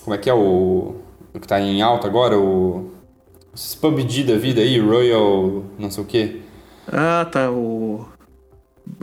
[0.04, 0.96] como é que é o.
[1.34, 2.38] o que tá em alta agora?
[2.38, 2.92] O.
[3.54, 5.64] Esses PUBG da vida aí, Royal.
[5.78, 6.42] não sei o que.
[6.92, 8.06] Ah, tá, o.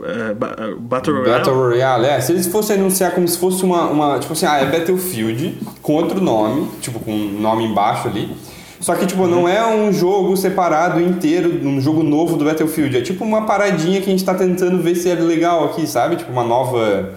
[0.03, 1.39] É, Battle Royale.
[1.39, 2.21] Battle Royale, é.
[2.21, 4.19] Se eles fossem anunciar como se fosse uma, uma.
[4.19, 8.35] Tipo assim, ah, é Battlefield, com outro nome, tipo, com um nome embaixo ali.
[8.79, 12.97] Só que, tipo, não é um jogo separado inteiro, um jogo novo do Battlefield.
[12.97, 16.15] É tipo uma paradinha que a gente tá tentando ver se é legal aqui, sabe?
[16.15, 17.13] Tipo, uma nova.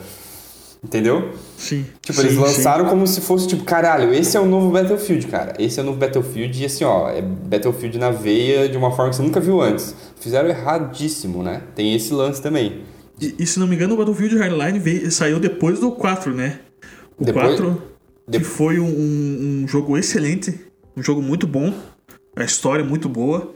[0.82, 1.32] Entendeu?
[1.60, 1.84] Sim.
[2.00, 2.90] Tipo, sim, eles lançaram sim.
[2.90, 5.54] como se fosse, tipo, caralho, esse é o novo Battlefield, cara.
[5.58, 9.10] Esse é o novo Battlefield e assim, ó, é Battlefield na veia de uma forma
[9.10, 9.94] que você nunca viu antes.
[10.18, 11.62] Fizeram erradíssimo, né?
[11.74, 12.84] Tem esse lance também.
[13.20, 16.60] E, e se não me engano, o Battlefield Hardline veio, saiu depois do 4, né?
[17.18, 17.82] O depois, 4,
[18.26, 18.38] de...
[18.38, 18.86] que foi um,
[19.62, 20.58] um jogo excelente,
[20.96, 21.74] um jogo muito bom,
[22.34, 23.52] a história muito boa.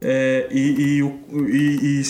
[0.00, 2.04] É, e, e, e, e,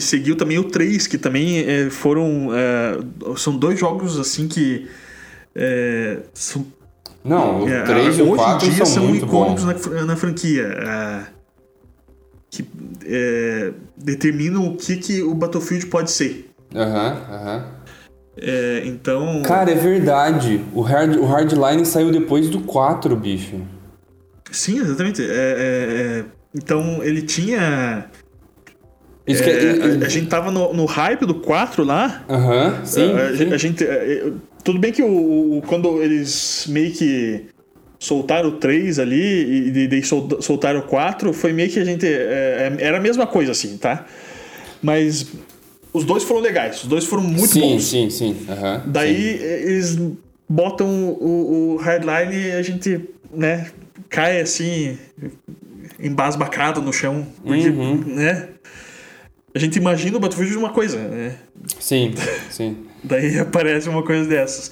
[0.00, 2.50] seguiu também o 3, que também é, foram.
[2.54, 2.98] É,
[3.36, 4.88] são dois jogos assim que.
[5.54, 6.66] É, são,
[7.24, 10.64] Não, o 3 e o 4 hoje em dia são, são icônicos na, na, franquia.
[10.64, 11.22] É,
[12.50, 12.66] que
[13.96, 16.50] determinam o que, que o Battlefield pode ser.
[16.74, 17.64] Aham, uhum, aham.
[18.36, 18.88] Uhum.
[18.88, 19.42] então.
[19.44, 20.62] Cara, é verdade.
[20.74, 23.62] O, hard, o Hardline saiu depois do 4, bicho.
[24.50, 25.22] Sim, exatamente.
[25.22, 28.06] é, então ele tinha.
[29.26, 32.24] É, a, a, gente tava no, no, hype do 4 lá.
[32.28, 33.12] Aham, uhum, sim.
[33.12, 33.52] A, sim.
[33.52, 33.84] a, gente.
[33.84, 34.32] É,
[34.64, 37.44] tudo bem que o, o, quando eles meio que
[37.98, 42.06] soltaram o 3 ali e daí soltaram o 4, foi meio que a gente.
[42.06, 44.06] É, é, era a mesma coisa, assim, tá?
[44.82, 45.26] Mas
[45.92, 47.84] os dois foram legais, os dois foram muito sim, bons.
[47.84, 48.46] Sim, sim, sim.
[48.48, 49.44] Uhum, Daí sim.
[49.44, 49.98] eles
[50.48, 53.00] botam o, o hardline e a gente,
[53.32, 53.70] né,
[54.08, 54.98] cai assim,
[56.00, 57.26] embasbacado no chão.
[57.42, 58.02] Porque, uhum.
[58.06, 58.48] né?
[59.54, 61.36] A gente imagina o Battlefield de uma coisa, né?
[61.78, 62.14] Sim,
[62.50, 62.86] sim.
[63.02, 64.70] Daí aparece uma coisa dessas.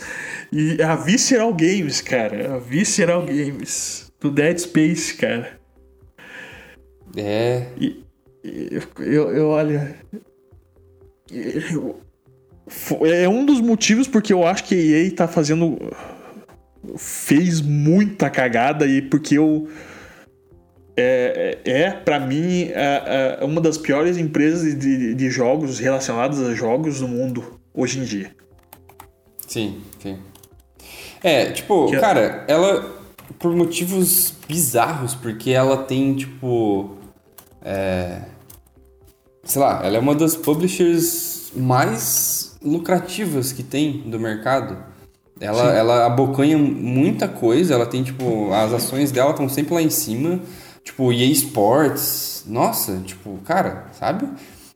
[0.52, 2.54] E a Visceral Games, cara.
[2.54, 4.10] A Visceral Games.
[4.20, 5.58] Do Dead Space, cara.
[7.16, 7.66] É.
[7.80, 8.04] E,
[8.44, 9.96] eu, eu, eu olha.
[11.30, 12.00] Eu,
[13.06, 15.78] é um dos motivos porque eu acho que a EA tá fazendo.
[16.96, 19.68] fez muita cagada e porque eu
[21.00, 26.40] é, é, é para mim, é, é, uma das piores empresas de, de jogos relacionadas
[26.40, 28.34] a jogos no mundo hoje em dia.
[29.46, 30.18] Sim, sim.
[31.22, 32.98] É, tipo, que cara, ela.
[33.38, 36.96] Por motivos bizarros, porque ela tem, tipo.
[37.62, 38.22] É,
[39.44, 44.76] sei lá, ela é uma das publishers mais lucrativas que tem do mercado.
[45.40, 49.90] Ela, ela abocanha muita coisa, ela tem, tipo, as ações dela estão sempre lá em
[49.90, 50.40] cima.
[50.88, 52.44] Tipo, EA Sports.
[52.46, 54.26] Nossa, tipo, cara, sabe?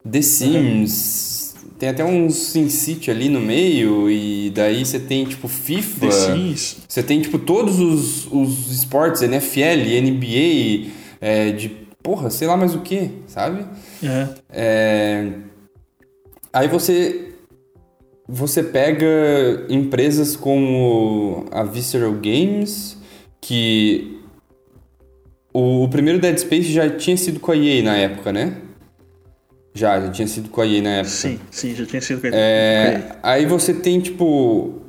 [0.08, 1.54] The Sims.
[1.54, 1.70] Uhum.
[1.78, 4.10] Tem até um SimCity ali no meio.
[4.10, 6.06] E daí você tem, tipo, FIFA.
[6.06, 6.76] The Sims.
[6.86, 11.70] Você tem, tipo, todos os, os esportes, NFL, NBA, é, de.
[12.02, 13.64] Porra, sei lá mais o que, sabe?
[14.02, 14.28] É.
[14.50, 15.32] é.
[16.52, 17.30] Aí você.
[18.28, 22.96] Você pega empresas como a Visceral Games,
[23.40, 24.21] que
[25.52, 28.56] o, o, primeiro Dead Space já tinha sido com a EA na época, né?
[29.74, 31.10] Já, já tinha sido com a EA na época.
[31.10, 32.36] Sim, sim, já tinha sido com a EA.
[32.36, 34.82] É, aí você tem, tipo,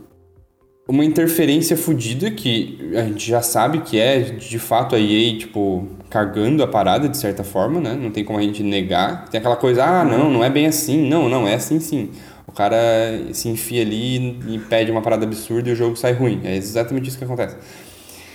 [0.88, 5.88] uma interferência fodida que a gente já sabe que é, de fato, a EA, tipo,
[6.10, 7.94] cagando a parada, de certa forma, né?
[7.94, 9.28] Não tem como a gente negar.
[9.30, 11.10] Tem aquela coisa, ah, não, não é bem assim.
[11.10, 12.12] Não, não, é assim sim.
[12.46, 12.78] O cara
[13.32, 16.42] se enfia ali e pede uma parada absurda e o jogo sai ruim.
[16.44, 17.56] É exatamente isso que acontece.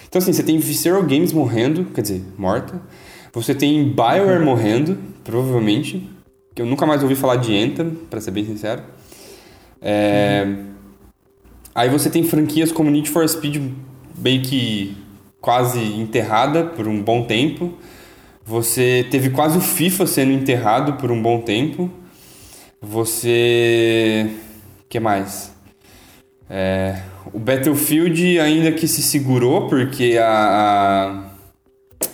[0.08, 2.80] Então, assim, você tem Visceral Games morrendo, quer dizer, morta.
[3.32, 6.08] Você tem BioWare morrendo, provavelmente.
[6.54, 8.82] Que eu nunca mais ouvi falar de Anthem, para ser bem sincero.
[9.80, 10.44] É...
[10.46, 10.68] Uhum.
[11.74, 13.62] Aí você tem franquias como Need for Speed
[14.18, 14.96] meio que
[15.40, 17.74] quase enterrada por um bom tempo.
[18.44, 21.90] Você teve quase o FIFA sendo enterrado por um bom tempo.
[22.80, 24.30] Você.
[24.80, 25.54] O que mais?
[26.48, 31.30] É, o Battlefield ainda que se segurou, porque a,
[32.02, 32.06] a,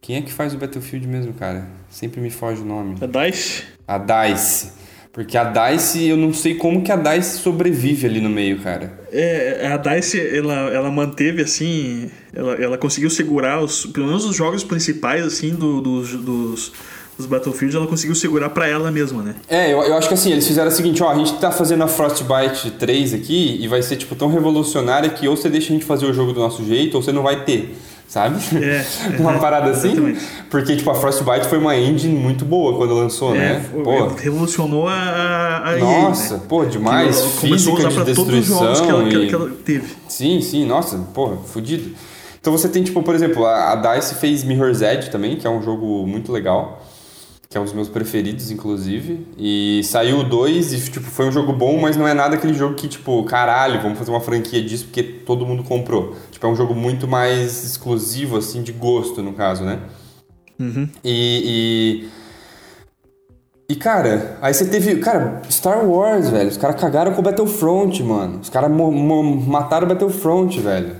[0.00, 1.66] Quem é que faz o Battlefield mesmo, cara?
[1.88, 2.96] Sempre me foge o nome.
[3.00, 3.64] A DICE?
[3.86, 4.72] A DICE.
[5.12, 9.00] Porque a DICE, eu não sei como que a DICE sobrevive ali no meio, cara.
[9.10, 12.10] É, a DICE, ela, ela manteve, assim...
[12.34, 16.72] Ela, ela conseguiu segurar, os, pelo menos os jogos principais, assim, do, dos, dos,
[17.18, 19.34] os Battlefield, ela conseguiu segurar para ela mesma, né?
[19.48, 21.82] É, eu, eu acho que assim, eles fizeram o seguinte, ó, a gente tá fazendo
[21.82, 25.72] a Frostbite 3 aqui e vai ser, tipo, tão revolucionária que ou você deixa a
[25.72, 27.76] gente fazer o jogo do nosso jeito ou você não vai ter
[28.08, 28.38] sabe?
[28.62, 28.84] É,
[29.18, 29.88] uma é, parada assim.
[29.88, 30.20] Exatamente.
[30.48, 33.64] Porque, tipo, a Frostbite foi uma engine muito boa quando lançou, é, né?
[33.82, 34.06] Pô.
[34.08, 36.44] Revolucionou a, a Nossa, EA, né?
[36.48, 37.20] pô, demais.
[37.20, 38.74] Que Física de destruição.
[38.74, 39.28] que ela, e...
[39.28, 39.88] que ela teve.
[40.08, 41.94] Sim, sim, nossa, porra, fudido.
[42.40, 45.50] Então você tem, tipo, por exemplo, a, a DICE fez Mirror's Edge também, que é
[45.50, 46.85] um jogo muito legal
[47.56, 49.26] que é um dos meus preferidos, inclusive.
[49.38, 52.52] E saiu o 2 e, tipo, foi um jogo bom, mas não é nada aquele
[52.52, 56.14] jogo que, tipo, caralho, vamos fazer uma franquia disso porque todo mundo comprou.
[56.30, 59.78] Tipo, é um jogo muito mais exclusivo, assim, de gosto, no caso, né?
[60.60, 60.86] Uhum.
[61.02, 62.04] E,
[63.68, 63.76] e, e.
[63.76, 64.96] cara, aí você teve.
[64.96, 66.50] Cara, Star Wars, velho.
[66.50, 68.40] Os caras cagaram com o Battlefront, mano.
[68.42, 70.94] Os caras mataram o Battlefront, velho.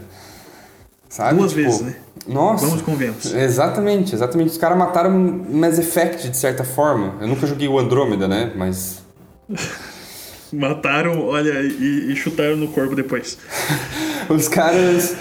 [1.16, 1.38] Sabe?
[1.38, 1.96] Duas tipo, vezes, né?
[2.28, 2.66] Nossa.
[2.66, 3.32] Vamos convenhamos.
[3.32, 4.50] Exatamente, exatamente.
[4.50, 5.10] Os caras mataram
[5.50, 7.14] Mass Effect de certa forma.
[7.22, 8.52] Eu nunca joguei o Andrômeda, né?
[8.54, 9.02] Mas.
[10.52, 13.38] mataram, olha, e, e, chutaram no corpo depois.
[14.28, 15.16] os caras.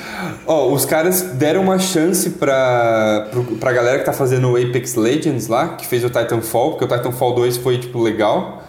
[0.46, 5.48] Ó, os caras deram uma chance pra, pra galera que tá fazendo o Apex Legends
[5.48, 8.66] lá, que fez o Titanfall, porque o Titanfall 2 foi, tipo, legal.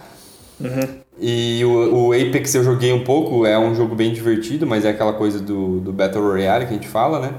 [0.61, 1.06] Uhum.
[1.19, 4.89] E o, o, Apex eu joguei um pouco, é um jogo bem divertido, mas é
[4.89, 7.33] aquela coisa do, do Battle Royale que a gente fala, né?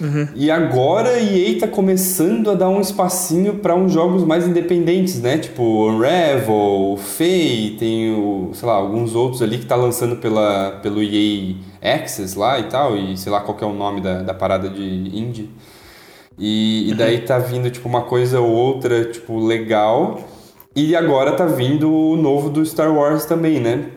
[0.00, 0.28] Uhum.
[0.34, 5.20] E agora a EA tá começando a dar um espacinho para uns jogos mais independentes,
[5.20, 5.38] né?
[5.38, 11.02] Tipo Unravel, Fei, tem o, sei lá, alguns outros ali que tá lançando pela, pelo
[11.02, 14.68] EA Access lá e tal, e sei lá qual é o nome da, da parada
[14.68, 15.50] de indie.
[16.38, 20.20] E, e daí tá vindo tipo uma coisa ou outra, tipo, legal.
[20.76, 23.90] E agora tá vindo o novo do Star Wars também, né?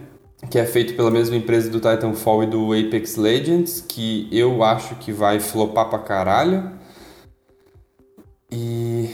[0.49, 4.95] que é feito pela mesma empresa do Titanfall e do Apex Legends, que eu acho
[4.95, 6.71] que vai flopar pra caralho.
[8.51, 9.09] E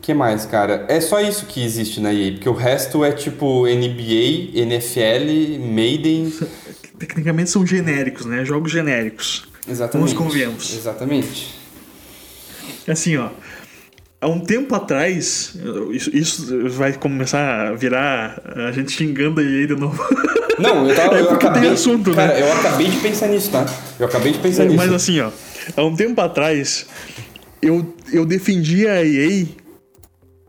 [0.00, 0.84] que mais, cara?
[0.88, 6.32] É só isso que existe na EA, porque o resto é tipo NBA, NFL, Maiden.
[6.98, 8.44] Tecnicamente são genéricos, né?
[8.44, 9.46] Jogos genéricos.
[9.68, 10.14] Exatamente.
[10.14, 10.74] Vamos convenhamos.
[10.74, 11.54] Exatamente.
[12.88, 13.30] Assim, ó.
[14.24, 15.54] Há um tempo atrás,
[15.90, 20.02] isso, isso vai começar a virar a gente xingando a EA de novo.
[20.58, 21.18] Não, eu tava.
[21.18, 22.16] É eu acabei, tem assunto, né?
[22.16, 22.40] cara, né?
[22.40, 23.66] eu acabei de pensar nisso, tá?
[24.00, 24.78] Eu acabei de pensar é, nisso.
[24.78, 25.30] Mas assim, ó.
[25.76, 26.86] Há um tempo atrás,
[27.60, 29.44] eu, eu defendia a EA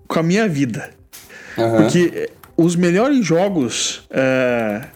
[0.07, 0.91] com a minha vida.
[1.57, 1.75] Uhum.
[1.75, 4.87] Porque os melhores jogos uh,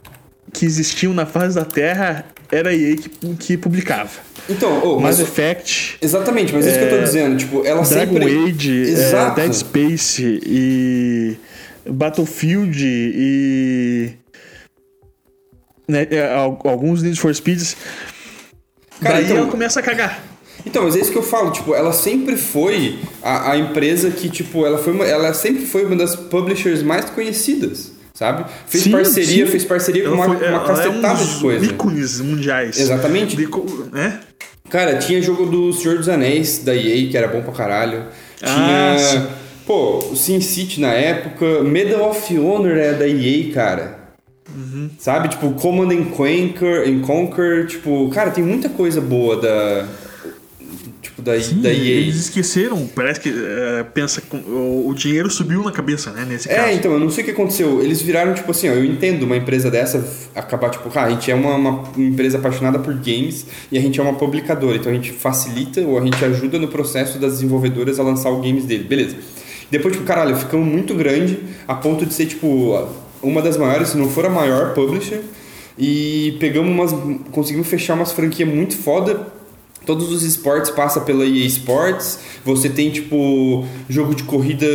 [0.54, 4.29] que existiam na face da Terra era a EA que, que publicava.
[4.50, 5.98] Então, oh, Mass Effect.
[6.02, 7.38] Exatamente, mas é isso que eu tô é, dizendo.
[7.38, 8.50] Tipo, ela Dragon sempre.
[8.50, 11.38] Age, é, Dead Space e.
[11.86, 14.14] Battlefield e
[15.90, 17.76] né, é, alguns Need for Speeds.
[19.02, 20.24] Cara, daí então, ela começa a cagar.
[20.66, 24.30] Então, mas é isso que eu falo, tipo, ela sempre foi a, a empresa que,
[24.30, 28.46] tipo, ela foi uma, ela sempre foi uma das publishers mais conhecidas, sabe?
[28.68, 28.96] Fez sim, sim.
[28.96, 31.66] parceria, fez parceria com uma, foi, uma cacetada é um de coisa.
[31.66, 32.78] ícones mundiais.
[32.78, 33.38] Exatamente.
[33.38, 33.48] De,
[33.92, 34.20] né?
[34.70, 38.06] Cara, tinha jogo do Senhor dos Anéis, da EA, que era bom pra caralho.
[38.42, 39.28] Ah, tinha, ah,
[39.66, 44.00] pô, o Sin City na época, Medal of Honor é da EA, cara.
[44.56, 44.90] Uhum.
[44.98, 45.30] Sabe?
[45.30, 49.88] Tipo, Command and Conquer, and Conquer, tipo, cara, tem muita coisa boa da.
[51.02, 51.76] Tipo, da, Sim, da EA.
[51.78, 56.26] Eles esqueceram, parece que uh, pensa o, o, dinheiro subiu na cabeça, né?
[56.28, 56.74] Nesse é, caso.
[56.74, 57.82] então, eu não sei o que aconteceu.
[57.82, 61.32] Eles viraram, tipo assim, ó, eu entendo uma empresa dessa acabar, tipo, ah, a gente
[61.32, 64.96] é uma, uma empresa apaixonada por games e a gente é uma publicadora, então a
[64.96, 68.84] gente facilita ou a gente ajuda no processo das desenvolvedoras a lançar o games dele.
[68.84, 69.16] Beleza.
[69.72, 72.90] Depois, tipo, caralho, ficamos muito grande a ponto de ser, tipo,
[73.24, 75.22] uma das maiores, se não for a maior publisher.
[75.78, 77.22] E pegamos umas.
[77.32, 79.39] Conseguimos fechar umas franquias muito foda.
[79.90, 82.20] Todos os esportes passam pela EA Sports.
[82.46, 84.68] Você tem, tipo, jogo de corrida,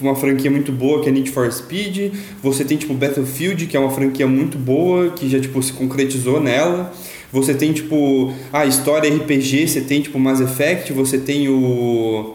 [0.00, 2.14] uma franquia muito boa que é Need for Speed.
[2.42, 6.40] Você tem, tipo, Battlefield, que é uma franquia muito boa, que já, tipo, se concretizou
[6.40, 6.90] nela.
[7.30, 12.34] Você tem, tipo, a história RPG, você tem, tipo, Mass Effect, você tem o.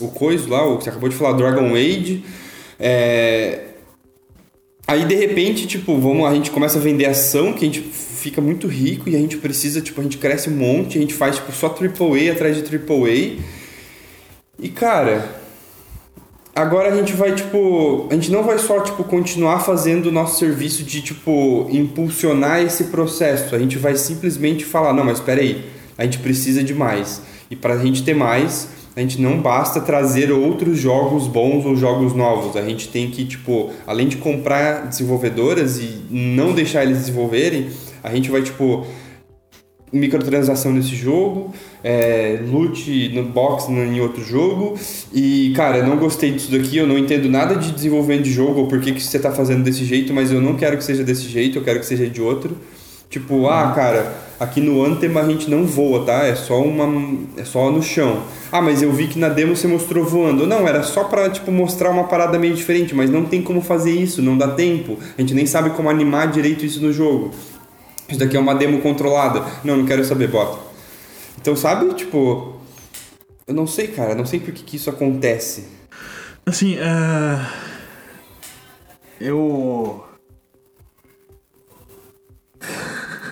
[0.00, 2.24] O coisa lá, o que você acabou de falar, Dragon Age.
[2.80, 3.66] É,
[4.88, 7.82] Aí de repente, tipo, vamos, a gente começa a vender ação, que a gente
[8.26, 11.14] fica muito rico e a gente precisa, tipo, a gente cresce um monte, a gente
[11.14, 13.36] faz tipo só AAA atrás de AAA.
[14.58, 15.40] E cara,
[16.52, 20.40] agora a gente vai tipo, a gente não vai só tipo continuar fazendo o nosso
[20.40, 25.64] serviço de tipo impulsionar esse processo, a gente vai simplesmente falar, não, mas espera aí,
[25.96, 27.22] a gente precisa de mais.
[27.48, 31.76] E para a gente ter mais, a gente não basta trazer outros jogos bons ou
[31.76, 32.56] jogos novos.
[32.56, 37.68] A gente tem que, tipo, além de comprar desenvolvedoras e não deixar eles desenvolverem,
[38.06, 38.86] a gente vai, tipo,
[39.92, 41.52] microtransação nesse jogo,
[41.82, 44.78] é, loot no box em outro jogo.
[45.12, 48.60] E, cara, eu não gostei disso daqui, eu não entendo nada de desenvolvimento de jogo
[48.60, 51.02] ou por que, que você tá fazendo desse jeito, mas eu não quero que seja
[51.02, 52.56] desse jeito, eu quero que seja de outro.
[53.08, 56.24] Tipo, ah, cara, aqui no Anthem a gente não voa, tá?
[56.24, 57.16] É só uma.
[57.36, 58.24] É só no chão.
[58.50, 60.44] Ah, mas eu vi que na demo você mostrou voando.
[60.44, 63.92] Não, era só pra, tipo, mostrar uma parada meio diferente, mas não tem como fazer
[63.92, 64.98] isso, não dá tempo.
[65.16, 67.30] A gente nem sabe como animar direito isso no jogo.
[68.08, 69.44] Isso daqui é uma demo controlada.
[69.64, 70.58] Não, não quero saber, bota.
[71.40, 72.60] Então, sabe, tipo.
[73.46, 75.68] Eu não sei, cara, não sei por que, que isso acontece.
[76.44, 77.46] Assim, uh...
[79.20, 80.04] eu.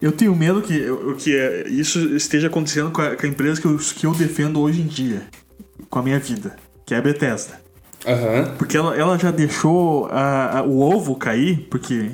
[0.00, 0.84] Eu tenho medo que,
[1.18, 1.30] que
[1.68, 4.86] isso esteja acontecendo com a, com a empresa que eu, que eu defendo hoje em
[4.88, 5.22] dia,
[5.88, 7.60] com a minha vida, que é a Bethesda.
[8.04, 8.56] Uhum.
[8.56, 12.10] Porque ela, ela já deixou a, a, o ovo cair, porque.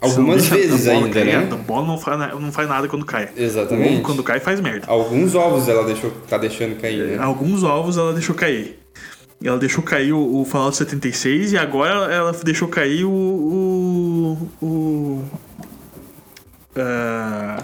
[0.00, 1.48] Algumas vezes ainda, cair, né?
[1.50, 3.28] A bola não faz, não faz nada quando cai.
[3.36, 3.88] Exatamente.
[3.88, 4.86] O ovo, quando cai, faz merda.
[4.86, 7.18] Alguns ovos ela deixou, tá deixando cair, né?
[7.18, 8.78] Alguns ovos ela deixou cair.
[9.42, 13.10] Ela deixou cair o, o Fallout 76 e agora ela deixou cair o.
[13.10, 15.24] o, o
[16.74, 17.62] Uh,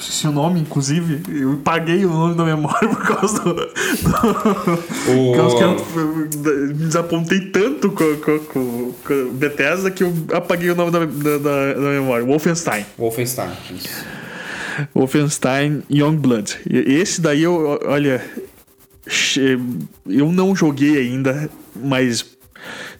[0.00, 1.22] esqueci o nome, inclusive.
[1.28, 3.54] Eu paguei o nome da memória por causa do.
[3.54, 5.32] do o...
[5.32, 10.70] Por causa que eu me desapontei tanto com, com, com, com Bethesda que eu apaguei
[10.70, 12.24] o nome da, da, da, da memória.
[12.24, 12.86] Wolfenstein.
[12.98, 14.04] Wolfenstein, isso.
[14.94, 16.58] Wolfenstein Youngblood.
[16.68, 18.24] Esse daí eu, olha.
[20.06, 22.24] Eu não joguei ainda, mas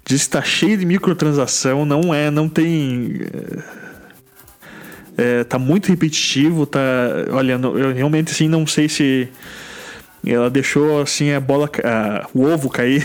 [0.05, 3.20] diz que tá cheio de microtransação, não é, não tem
[5.16, 6.80] é, tá muito repetitivo, tá.
[7.32, 9.28] Olha, eu realmente assim não sei se
[10.26, 13.04] ela deixou assim a bola, a, o ovo cair.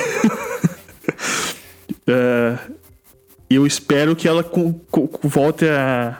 [2.08, 2.58] é,
[3.50, 6.18] eu espero que ela com, com, volte a,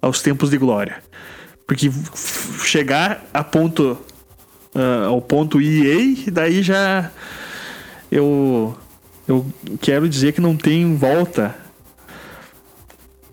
[0.00, 1.02] aos tempos de glória,
[1.66, 1.90] porque
[2.64, 3.98] chegar a ponto
[4.74, 7.10] uh, ao ponto EA, daí já
[8.10, 8.76] eu
[9.26, 9.44] eu
[9.80, 11.65] quero dizer que não tem volta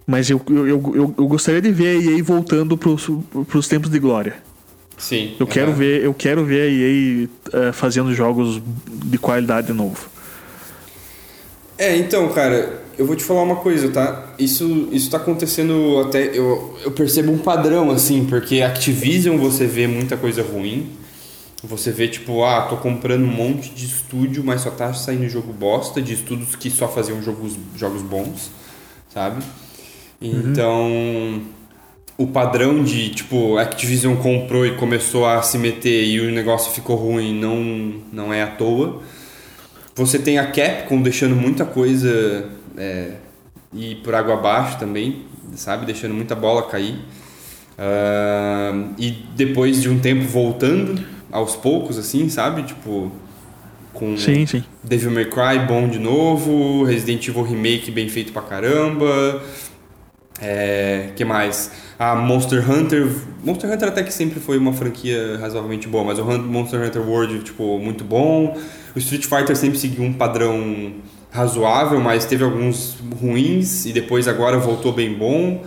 [0.06, 3.99] mas eu, eu, eu, eu, gostaria de ver a EA voltando para os tempos de
[3.99, 4.36] glória.
[4.97, 5.36] Sim.
[5.39, 9.74] Eu quero ver, eu quero ver a EA uh, eh, fazendo jogos de qualidade de
[9.74, 10.10] novo.
[11.78, 14.34] É, então, cara, eu vou te falar uma coisa, tá?
[14.38, 16.38] Isso, isso tá acontecendo até.
[16.38, 20.89] Eu, eu percebo um padrão, assim, porque Activision você vê muita coisa ruim.
[21.64, 25.54] Você vê, tipo, ah, tô comprando um monte de estúdio, mas só tá saindo jogo
[25.54, 28.51] bosta, de estudos que só faziam jogos, jogos bons,
[29.14, 29.41] sabe?
[30.24, 31.41] Então, uhum.
[32.17, 36.95] o padrão de, tipo, Activision comprou e começou a se meter e o negócio ficou
[36.95, 39.01] ruim não, não é à toa.
[39.95, 43.11] Você tem a Capcom deixando muita coisa é,
[43.74, 45.24] ir por água abaixo também,
[45.55, 45.86] sabe?
[45.86, 46.95] Deixando muita bola cair.
[47.74, 52.63] Uh, e depois de um tempo voltando aos poucos, assim, sabe?
[52.63, 53.11] Tipo,
[53.93, 54.63] com sim, sim.
[54.84, 59.41] Devil May Cry bom de novo, Resident Evil Remake bem feito pra caramba,
[60.42, 61.72] é, que mais?
[61.98, 63.08] A Monster Hunter.
[63.44, 67.40] Monster Hunter até que sempre foi uma franquia razoavelmente boa, mas o Monster Hunter World,
[67.40, 68.58] tipo, muito bom.
[68.96, 70.94] O Street Fighter sempre seguiu um padrão
[71.32, 75.64] razoável, mas teve alguns ruins e depois agora voltou bem bom.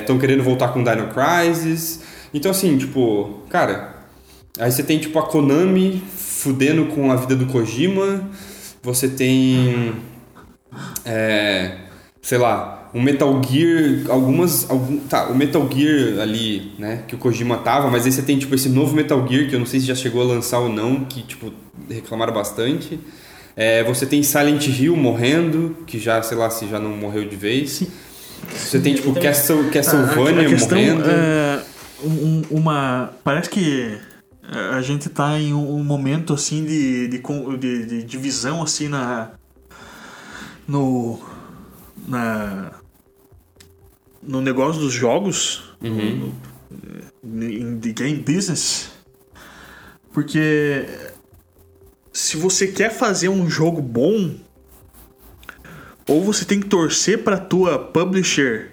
[0.00, 2.00] Estão é, querendo voltar com Dino Crisis.
[2.32, 3.94] Então, assim, tipo, cara,
[4.58, 8.28] aí você tem tipo a Konami fudendo com a vida do Kojima.
[8.82, 9.94] Você tem.
[11.04, 11.78] É,
[12.22, 14.68] sei lá, o Metal Gear, algumas.
[14.70, 18.38] Algum, tá, o Metal Gear ali, né, que o Kojima tava, mas aí você tem,
[18.38, 20.68] tipo, esse novo Metal Gear, que eu não sei se já chegou a lançar ou
[20.68, 21.52] não, que, tipo,
[21.88, 22.98] reclamaram bastante.
[23.56, 27.36] É, você tem Silent Hill morrendo, que já, sei lá, se já não morreu de
[27.36, 27.70] vez.
[27.70, 27.88] Sim.
[28.54, 31.10] Você tem, tipo, Castle, Castlevania a, a questão, morrendo.
[31.10, 31.62] É,
[32.04, 33.12] um, uma.
[33.24, 33.98] Parece que
[34.50, 37.18] a gente tá em um momento, assim, de, de,
[37.58, 39.32] de, de divisão, assim, na.
[40.66, 41.18] No.
[42.08, 42.72] Na
[44.20, 46.32] no negócio dos jogos, uhum.
[47.24, 48.90] em the game business,
[50.12, 50.86] porque
[52.12, 54.34] se você quer fazer um jogo bom,
[56.08, 58.72] ou você tem que torcer para tua publisher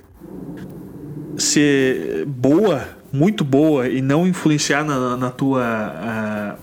[1.38, 6.62] ser boa, muito boa e não influenciar na, na tua uh,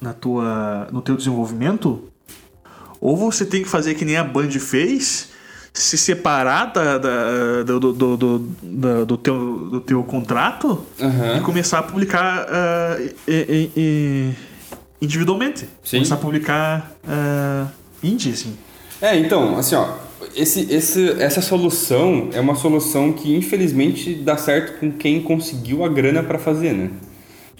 [0.00, 2.09] na tua no teu desenvolvimento,
[3.00, 5.30] ou você tem que fazer que nem a Band fez
[5.72, 11.36] se separar da, da do, do, do, do, do, teu, do teu contrato uhum.
[11.38, 14.30] e começar a publicar uh, e, e,
[15.00, 15.68] individualmente.
[15.84, 15.98] Sim.
[15.98, 17.68] Começar a publicar uh,
[18.02, 18.56] indie, assim.
[19.00, 19.94] É, então, assim, ó,
[20.34, 25.88] esse, esse, essa solução é uma solução que infelizmente dá certo com quem conseguiu a
[25.88, 26.90] grana para fazer, né?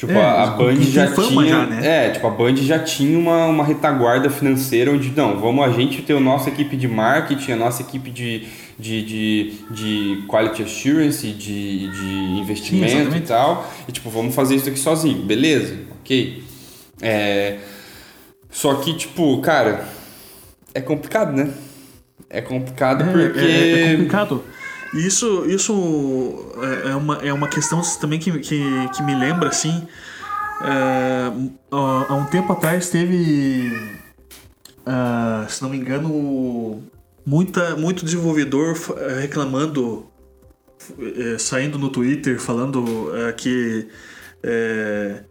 [0.00, 1.46] Tipo, é, a, a Band já tinha.
[1.46, 2.06] Já, né?
[2.06, 6.00] É, tipo, a Band já tinha uma, uma retaguarda financeira onde, não, vamos a gente
[6.00, 8.48] ter a nossa equipe de marketing, a nossa equipe de,
[8.78, 13.70] de, de, de quality assurance, de, de investimento Sim, e tal.
[13.86, 15.22] E tipo, vamos fazer isso aqui sozinho.
[15.22, 16.44] Beleza, ok.
[17.02, 17.58] É,
[18.50, 19.84] só que, tipo, cara,
[20.72, 21.50] é complicado, né?
[22.30, 23.38] É complicado é, porque.
[23.38, 23.94] É, é
[24.94, 26.52] Isso, isso
[26.84, 29.86] é, é uma, é uma questão também que, que, que me lembra, assim.
[30.62, 31.32] É,
[31.70, 33.72] há um tempo atrás teve,
[34.80, 36.82] uh, se não me engano,
[37.24, 38.76] muita, muito desenvolvedor
[39.20, 40.06] reclamando,
[40.98, 43.88] é, saindo no Twitter, falando é, que,
[44.42, 45.22] é,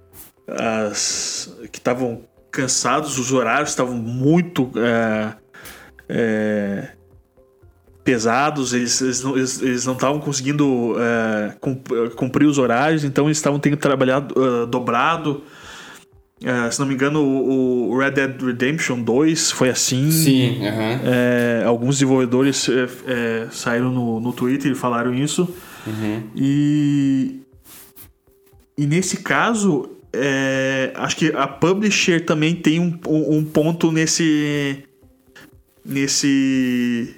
[0.48, 4.72] as, que estavam cansados, os horários estavam muito
[6.08, 6.96] é,
[8.10, 11.56] pesados, eles, eles, não, eles, não estavam conseguindo é,
[12.16, 15.44] cumprir os horários, então eles estavam tendo que trabalhar uh, dobrado.
[16.42, 20.10] Uh, se não me engano, o, o, Red Dead Redemption 2 foi assim.
[20.10, 21.00] Sim, uhum.
[21.04, 22.68] é, alguns desenvolvedores
[23.06, 25.48] é, saíram no, no Twitter e falaram isso.
[25.86, 26.24] Uhum.
[26.36, 27.42] E,
[28.76, 29.88] e nesse caso,
[30.96, 34.84] acho que a publisher também tem um, um ponto nesse
[35.86, 37.16] nesse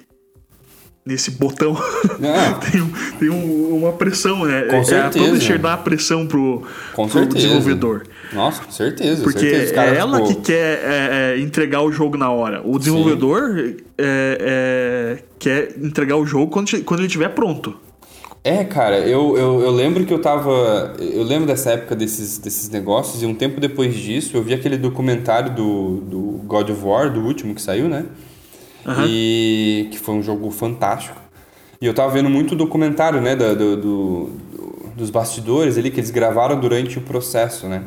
[1.04, 2.60] nesse botão ah.
[2.70, 2.80] tem,
[3.18, 4.62] tem um, uma pressão, né?
[4.62, 4.94] Com certeza.
[4.96, 6.62] É a publisher dá a pressão pro,
[6.94, 8.04] pro desenvolvedor.
[8.32, 9.22] Nossa, com certeza.
[9.22, 9.80] Porque certeza.
[9.82, 10.40] é ela tipo...
[10.40, 12.62] que quer é, é, entregar o jogo na hora.
[12.64, 17.76] O desenvolvedor é, é, quer entregar o jogo quando, quando ele estiver pronto.
[18.44, 20.94] É, cara, eu, eu, eu lembro que eu tava.
[20.98, 24.76] Eu lembro dessa época desses, desses negócios, e um tempo depois disso eu vi aquele
[24.76, 28.04] documentário do, do God of War, do último que saiu, né?
[28.86, 29.04] Uhum.
[29.06, 31.20] E que foi um jogo fantástico.
[31.80, 34.30] E eu tava vendo muito documentário, né, do, do, do,
[34.96, 37.84] dos bastidores ali que eles gravaram durante o processo, né?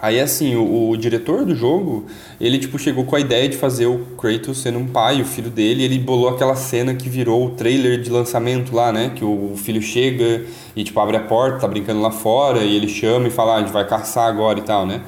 [0.00, 2.06] Aí, assim, o, o, diretor do jogo,
[2.40, 5.50] ele, tipo, chegou com a ideia de fazer o Kratos sendo um pai, o filho
[5.50, 9.10] dele, e ele bolou aquela cena que virou o trailer de lançamento lá, né?
[9.12, 10.44] Que o filho chega
[10.76, 13.56] e, tipo, abre a porta, tá brincando lá fora, e ele chama e fala, ah,
[13.56, 15.02] a gente vai caçar agora e tal, né?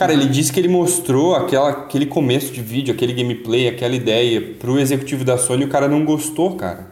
[0.00, 4.40] Cara, ele disse que ele mostrou aquela, aquele começo de vídeo, aquele gameplay, aquela ideia
[4.58, 6.86] pro executivo da Sony e o cara não gostou, cara.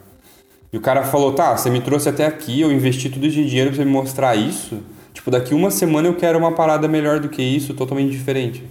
[0.71, 3.71] E o cara falou: tá, você me trouxe até aqui, eu investi tudo de dinheiro
[3.71, 4.81] pra você me mostrar isso.
[5.15, 8.63] Tipo, daqui uma semana eu quero uma parada melhor do que isso, totalmente diferente.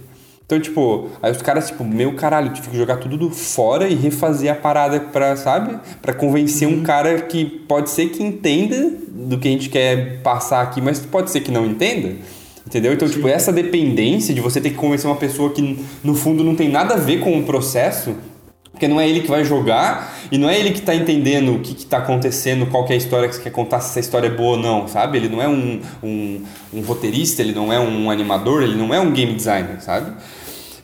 [0.46, 3.96] Então, tipo, aí os caras, tipo, meu caralho, tive que jogar tudo do fora e
[3.96, 5.80] refazer a parada pra, sabe?
[6.00, 6.74] Pra convencer uhum.
[6.74, 11.00] um cara que pode ser que entenda do que a gente quer passar aqui, mas
[11.00, 12.37] pode ser que não entenda.
[12.68, 12.92] Entendeu?
[12.92, 13.14] Então, Sim.
[13.14, 16.68] tipo, essa dependência de você ter que convencer uma pessoa que no fundo não tem
[16.68, 18.14] nada a ver com o processo,
[18.70, 21.60] porque não é ele que vai jogar e não é ele que está entendendo o
[21.60, 24.30] que está acontecendo, qual é a história que você quer contar, se essa história é
[24.30, 25.16] boa ou não, sabe?
[25.16, 26.42] Ele não é um, um,
[26.74, 30.12] um roteirista, ele não é um animador, ele não é um game designer, sabe?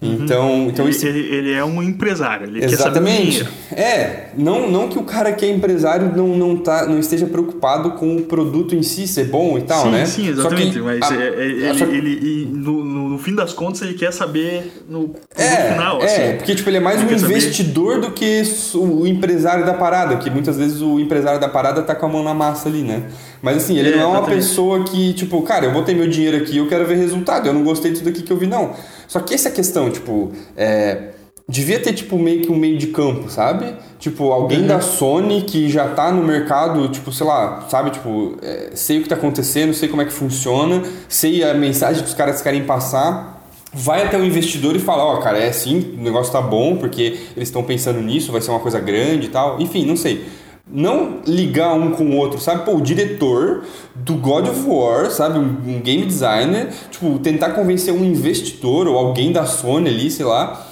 [0.04, 0.18] Uhum.
[0.20, 1.06] Então, então ele, isso...
[1.06, 3.38] ele, é um empresário, ele Exatamente.
[3.38, 6.98] quer saber É, não, não que o cara que é empresário não, não, tá, não
[6.98, 10.04] esteja preocupado com o produto em si ser bom e tal, sim, né?
[10.04, 13.94] Sim, exatamente, que, mas a, é, é, ele, ele, no, no, fim das contas ele
[13.94, 16.02] quer saber no, é, final.
[16.02, 18.06] É, assim, porque tipo, ele é mais um investidor saber...
[18.06, 18.42] do que
[18.74, 22.22] o empresário da parada, que muitas vezes o empresário da parada tá com a mão
[22.22, 23.04] na massa ali, né?
[23.40, 24.40] Mas assim, ele é, não é uma exatamente.
[24.40, 27.64] pessoa que, tipo, cara, eu botei meu dinheiro aqui, eu quero ver resultado, eu não
[27.64, 28.74] gostei disso daqui que eu vi, não.
[29.08, 31.10] Só que essa questão, tipo, é,
[31.48, 33.74] devia ter, tipo, meio que um meio de campo, sabe?
[33.98, 34.66] Tipo, alguém uhum.
[34.66, 37.90] da Sony que já tá no mercado, tipo, sei lá, sabe?
[37.90, 42.02] Tipo, é, sei o que tá acontecendo, sei como é que funciona, sei a mensagem
[42.02, 43.32] que os caras querem passar.
[43.76, 46.76] Vai até o investidor e fala, ó, oh, cara, é assim, o negócio tá bom,
[46.76, 49.60] porque eles estão pensando nisso, vai ser uma coisa grande e tal.
[49.60, 50.24] Enfim, não sei
[50.66, 52.64] não ligar um com o outro, sabe?
[52.64, 55.38] Pô, o diretor do God of War, sabe?
[55.38, 60.24] Um, um, game designer, tipo, tentar convencer um investidor ou alguém da Sony ali, sei
[60.24, 60.66] lá.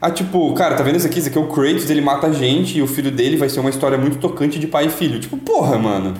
[0.00, 1.18] A tipo, cara, tá vendo isso aqui?
[1.18, 3.58] Isso aqui é o Kratos, ele mata a gente e o filho dele vai ser
[3.58, 5.18] uma história muito tocante de pai e filho.
[5.18, 6.14] Tipo, porra, mano.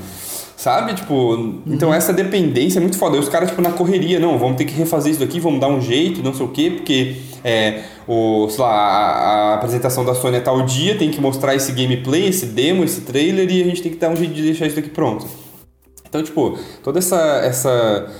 [0.58, 0.92] Sabe?
[0.92, 3.16] Tipo, então essa dependência é muito foda.
[3.16, 5.68] E os caras, tipo, na correria, não, vamos ter que refazer isso daqui, vamos dar
[5.68, 10.16] um jeito, não sei o quê, porque é, o, sei lá, a, a, apresentação da
[10.16, 13.66] Sony é tal dia, tem que mostrar esse gameplay, esse demo, esse trailer e a
[13.66, 15.28] gente tem que dar um jeito de deixar isso daqui pronto.
[16.08, 18.12] Então, tipo, toda essa, essa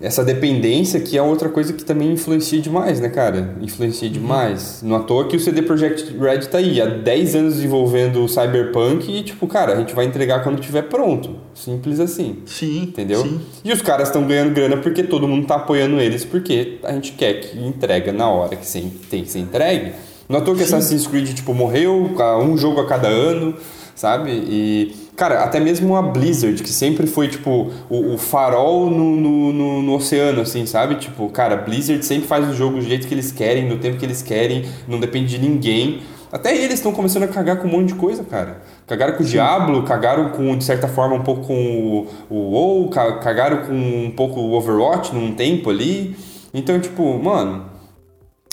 [0.00, 3.56] essa dependência que é outra coisa que também influencia demais, né, cara?
[3.60, 4.80] Influencia demais.
[4.80, 8.28] Não à toa que o CD Projekt Red tá aí, há 10 anos desenvolvendo o
[8.28, 11.36] Cyberpunk e, tipo, cara, a gente vai entregar quando tiver pronto.
[11.52, 12.38] Simples assim.
[12.46, 12.82] Sim.
[12.82, 13.22] Entendeu?
[13.22, 13.40] Sim.
[13.64, 17.12] E os caras estão ganhando grana porque todo mundo tá apoiando eles, porque a gente
[17.12, 18.66] quer que entrega na hora que
[19.10, 19.92] tem que ser entregue.
[20.28, 20.76] Não à toa que Sim.
[20.76, 22.08] Assassin's Creed, tipo, morreu
[22.40, 23.56] um jogo a cada ano,
[23.96, 24.30] sabe?
[24.30, 29.52] E, cara, até mesmo a Blizzard, que sempre foi, tipo, o, o farol no, no,
[29.52, 30.94] no, no, oceano, assim, sabe?
[30.94, 34.06] Tipo, cara, Blizzard sempre faz o jogo do jeito que eles querem, no tempo que
[34.06, 36.02] eles querem, não depende de ninguém.
[36.30, 38.62] Até eles estão começando a cagar com um monte de coisa, cara.
[38.86, 39.32] Cagaram com o Sim.
[39.32, 44.12] Diablo, cagaram com, de certa forma, um pouco com o, o WoW, cagaram com um
[44.12, 46.16] pouco o Overwatch num tempo ali.
[46.54, 47.66] Então, tipo, mano.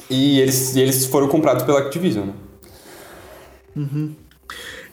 [0.09, 2.33] E eles, eles foram comprados pela Activision, né?
[3.75, 4.15] Uhum.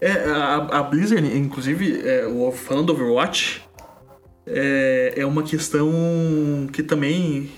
[0.02, 2.24] É, a, a Blizzard, inclusive, é,
[2.54, 3.62] falando do Overwatch,
[4.44, 5.88] é, é uma questão
[6.72, 7.52] que também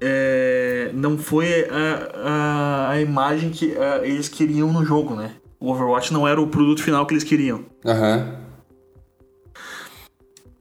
[0.00, 5.36] é, não foi a, a, a imagem que a, eles queriam no jogo, né?
[5.60, 7.66] O Overwatch não era o produto final que eles queriam.
[7.86, 8.36] Aham.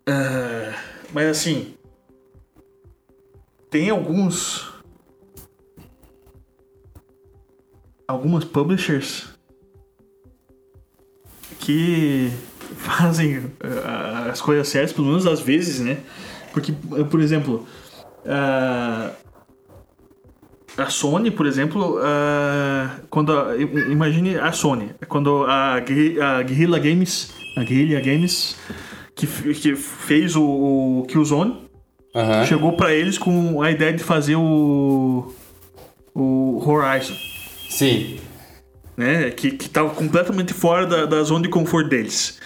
[0.08, 0.74] Uhum.
[1.12, 1.74] mas assim.
[3.72, 4.72] Tem alguns.
[8.08, 9.31] Algumas publishers
[11.62, 12.32] que
[12.78, 15.98] fazem uh, as coisas certas, pelo menos às vezes, né?
[16.52, 16.74] Porque,
[17.10, 17.66] por exemplo,
[18.26, 19.12] uh,
[20.78, 25.80] a Sony, por exemplo, uh, quando a, imagine a Sony, quando a, a
[26.44, 28.58] Guerrilla Games, a Guerrilla Games
[29.16, 31.70] que, que fez o, o Killzone,
[32.14, 32.46] uhum.
[32.46, 35.34] chegou para eles com a ideia de fazer o
[36.14, 37.16] o Horizon.
[37.70, 38.20] Sim.
[39.02, 39.32] Né?
[39.32, 42.38] Que, que tava completamente fora da, da zona de conforto deles.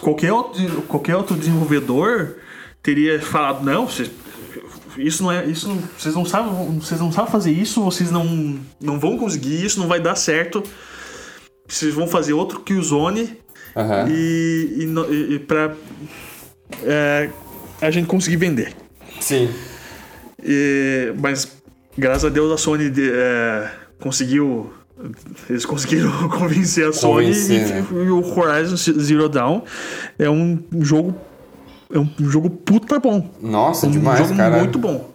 [0.00, 2.38] Qualquer outro, qualquer outro desenvolvedor
[2.82, 4.10] teria falado, não, vocês
[4.98, 5.46] isso não é.
[5.46, 6.78] Isso não, vocês não sabem.
[6.78, 10.62] Vocês não sabem fazer isso, vocês não, não vão conseguir, isso não vai dar certo.
[11.66, 13.38] Vocês vão fazer outro Killzone
[13.76, 14.08] uhum.
[14.08, 15.74] e, e, e pra
[16.82, 17.30] é,
[17.80, 18.74] a gente conseguir vender.
[19.20, 19.48] Sim.
[20.42, 21.56] E, mas
[21.96, 23.70] graças a Deus a Sony de, é,
[24.02, 24.72] conseguiu.
[25.48, 27.86] Eles conseguiram convencer a Sony né?
[27.90, 29.62] e, e, o Horizon Zero Dawn
[30.18, 31.14] é um jogo
[31.92, 33.30] é um jogo puta bom.
[33.40, 34.58] Nossa, é um demais, jogo cara.
[34.58, 35.10] muito bom.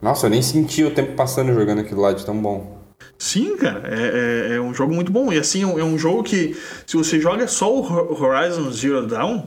[0.00, 2.82] Nossa, eu nem senti o tempo passando jogando aquilo lá de tão bom.
[3.18, 5.32] Sim, cara, é, é, é, um jogo muito bom.
[5.32, 9.44] E assim, é um jogo que, se você joga só o Horizon Zero Dawn,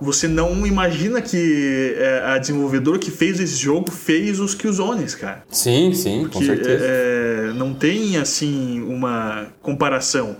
[0.00, 5.42] você não imagina que é, a desenvolvedora que fez esse jogo fez os Killzones, cara.
[5.50, 6.84] Sim, sim, Porque, com certeza.
[6.84, 10.36] É, não tem, assim, uma comparação.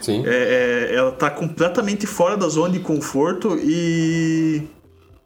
[0.00, 0.24] Sim.
[0.24, 4.62] É, é, ela tá completamente fora da zona de conforto e.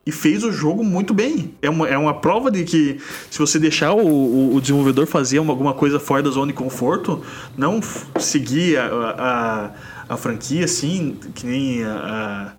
[0.07, 1.55] E fez o jogo muito bem.
[1.61, 2.99] É uma, é uma prova de que
[3.31, 6.55] se você deixar o, o, o desenvolvedor fazer uma, alguma coisa fora da zona de
[6.55, 7.23] conforto,
[7.57, 7.81] não
[8.19, 12.55] seguir a, a, a franquia assim, que nem a,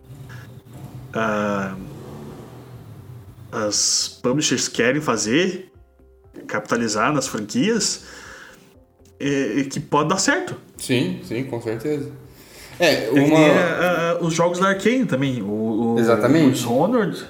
[1.14, 1.76] a,
[3.51, 5.72] as publishers querem fazer,
[6.47, 8.05] capitalizar nas franquias,
[9.20, 10.55] é, que pode dar certo.
[10.78, 12.12] Sim, sim, com certeza.
[12.80, 13.38] É, uma...
[13.38, 15.41] É, uh, os jogos da Arkane também.
[15.41, 16.47] O, o, Exatamente.
[16.47, 17.24] O Dishonored.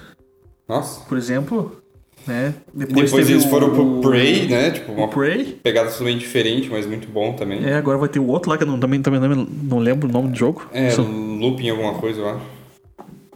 [0.68, 1.02] Nossa.
[1.02, 1.82] Por exemplo.
[2.26, 2.54] Né?
[2.74, 4.70] Depois, Depois eles foram pro Prey, né?
[4.72, 5.60] Tipo, uma Prey.
[5.62, 7.66] pegada totalmente diferente, mas muito bom também.
[7.66, 10.08] É, agora vai ter o outro lá que eu não, também, também não, não lembro
[10.08, 10.70] o nome do jogo.
[10.72, 11.02] É, Só...
[11.02, 12.61] Looping alguma coisa, eu acho.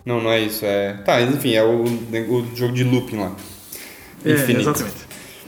[0.06, 0.64] Não, não é isso.
[0.66, 0.94] É...
[1.04, 3.36] Tá, enfim, é o, o jogo de Looping lá.
[4.24, 4.96] É, exatamente.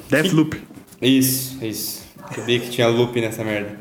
[0.10, 0.62] Deathloop.
[1.02, 2.04] Isso, isso.
[2.34, 3.78] Sabia que tinha loop nessa merda.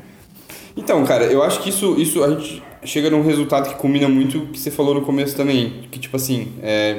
[0.76, 4.38] Então, cara, eu acho que isso, isso a gente chega num resultado que combina muito
[4.38, 5.86] o que você falou no começo também.
[5.90, 6.98] Que, tipo assim, é...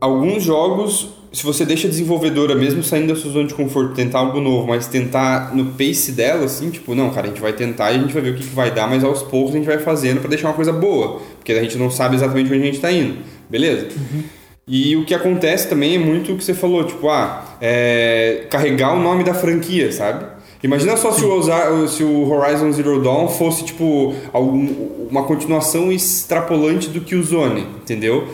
[0.00, 4.20] alguns jogos, se você deixa a desenvolvedora, mesmo saindo da sua zona de conforto, tentar
[4.20, 7.92] algo novo, mas tentar no pace dela, assim, tipo, não, cara, a gente vai tentar
[7.92, 9.66] e a gente vai ver o que, que vai dar, mas aos poucos a gente
[9.66, 11.20] vai fazendo para deixar uma coisa boa.
[11.36, 13.18] Porque a gente não sabe exatamente onde a gente tá indo.
[13.50, 13.88] Beleza?
[13.94, 14.22] Uhum.
[14.66, 18.94] E o que acontece também é muito o que você falou, tipo, ah, é, carregar
[18.94, 20.24] o nome da franquia, sabe?
[20.62, 24.66] Imagina só se o, se o Horizon Zero Dawn fosse, tipo, algum,
[25.10, 28.26] uma continuação extrapolante do que o Zone, entendeu?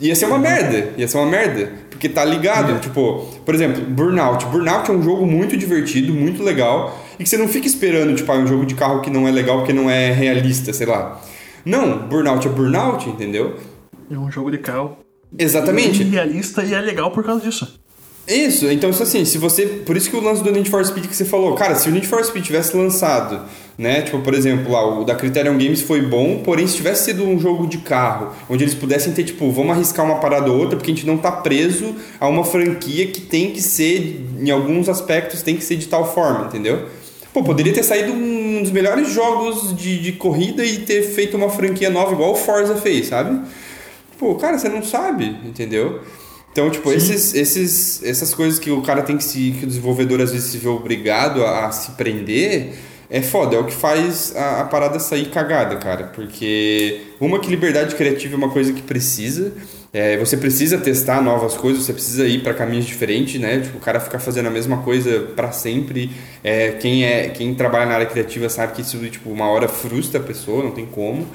[0.00, 1.72] Ia ser uma merda, ia ser uma merda.
[2.00, 2.78] Porque tá ligado, uhum.
[2.78, 4.46] tipo, por exemplo, Burnout.
[4.46, 8.32] Burnout é um jogo muito divertido, muito legal, e que você não fica esperando, tipo,
[8.32, 11.20] ah, um jogo de carro que não é legal porque não é realista, sei lá.
[11.62, 13.58] Não, Burnout é Burnout, entendeu?
[14.10, 14.96] É um jogo de carro
[15.38, 16.02] Exatamente.
[16.02, 17.79] É realista e é legal por causa disso.
[18.30, 19.66] Isso, então assim, se você.
[19.66, 21.92] Por isso que o lance do Need for Speed que você falou, cara, se o
[21.92, 23.40] Need for Speed tivesse lançado,
[23.76, 24.02] né?
[24.02, 27.40] Tipo, por exemplo, lá, o da Criterion Games foi bom, porém se tivesse sido um
[27.40, 30.92] jogo de carro, onde eles pudessem ter, tipo, vamos arriscar uma parada ou outra, porque
[30.92, 35.42] a gente não tá preso a uma franquia que tem que ser, em alguns aspectos,
[35.42, 36.86] tem que ser de tal forma, entendeu?
[37.32, 41.50] Pô, poderia ter saído um dos melhores jogos de, de corrida e ter feito uma
[41.50, 43.40] franquia nova, igual o Forza fez, sabe?
[44.20, 46.00] Pô, cara, você não sabe, entendeu?
[46.52, 49.52] Então, tipo, esses, esses, essas coisas que o cara tem que se.
[49.58, 52.74] que o desenvolvedor às vezes se vê obrigado a, a se prender,
[53.08, 56.04] é foda, é o que faz a, a, parada sair cagada, cara.
[56.14, 59.52] Porque uma que liberdade criativa é uma coisa que precisa.
[59.92, 63.60] É, você precisa testar novas coisas, você precisa ir para caminhos diferentes, né?
[63.60, 66.10] Tipo, o cara ficar fazendo a mesma coisa para sempre.
[66.42, 70.20] É, quem é quem trabalha na área criativa sabe que isso tipo uma hora frustra
[70.20, 71.26] a pessoa, não tem como.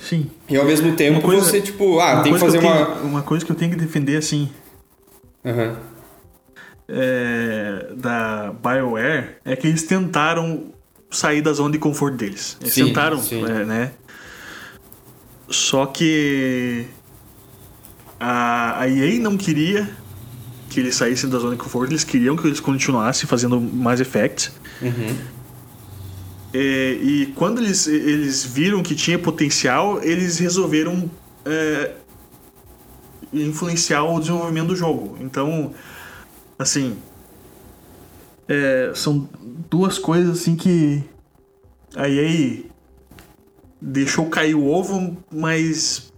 [0.00, 0.30] Sim.
[0.48, 2.86] E ao mesmo tempo coisa, você, tipo, ah, tem que fazer que uma.
[2.86, 4.48] Tenho, uma coisa que eu tenho que defender assim.
[5.44, 5.76] Uhum.
[6.88, 10.72] É, da BioWare é que eles tentaram
[11.10, 12.56] sair da zona de conforto deles.
[12.60, 13.44] Eles sim, tentaram, sim.
[13.44, 13.92] É, né?
[15.48, 16.86] Só que
[18.18, 19.88] a, a EA não queria
[20.68, 24.52] que eles saíssem da zona de conforto, eles queriam que eles continuassem fazendo mais effects.
[24.80, 25.16] Uhum.
[26.52, 31.10] É, e quando eles, eles viram que tinha potencial, eles resolveram
[31.44, 31.94] é,
[33.32, 35.16] influenciar o desenvolvimento do jogo.
[35.20, 35.72] Então,
[36.58, 36.96] assim,
[38.48, 39.28] é, são
[39.70, 41.04] duas coisas assim que
[41.94, 42.68] aí
[43.80, 46.12] deixou cair o ovo, mas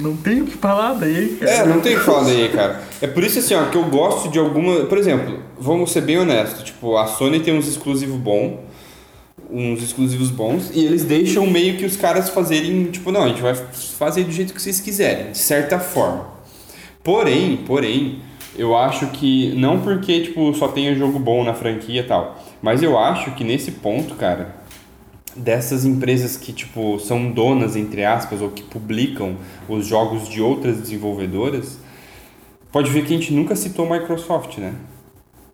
[0.00, 1.50] não tem o que falar daí, cara.
[1.50, 2.82] É, não tem o que falar daí, cara.
[3.00, 4.84] É por isso assim, ó, que eu gosto de alguma.
[4.84, 8.58] Por exemplo, vamos ser bem honestos, tipo, a Sony tem uns exclusivos bons,
[9.50, 13.42] uns exclusivos bons, e eles deixam meio que os caras fazerem, tipo, não, a gente
[13.42, 16.26] vai fazer do jeito que vocês quiserem, de certa forma.
[17.02, 18.20] Porém, porém,
[18.56, 22.82] eu acho que não porque tipo só tenha jogo bom na franquia e tal, mas
[22.82, 24.59] eu acho que nesse ponto, cara,
[25.40, 29.36] dessas empresas que tipo são donas entre aspas ou que publicam
[29.68, 31.78] os jogos de outras desenvolvedoras,
[32.70, 34.74] pode ver que a gente nunca citou Microsoft, né?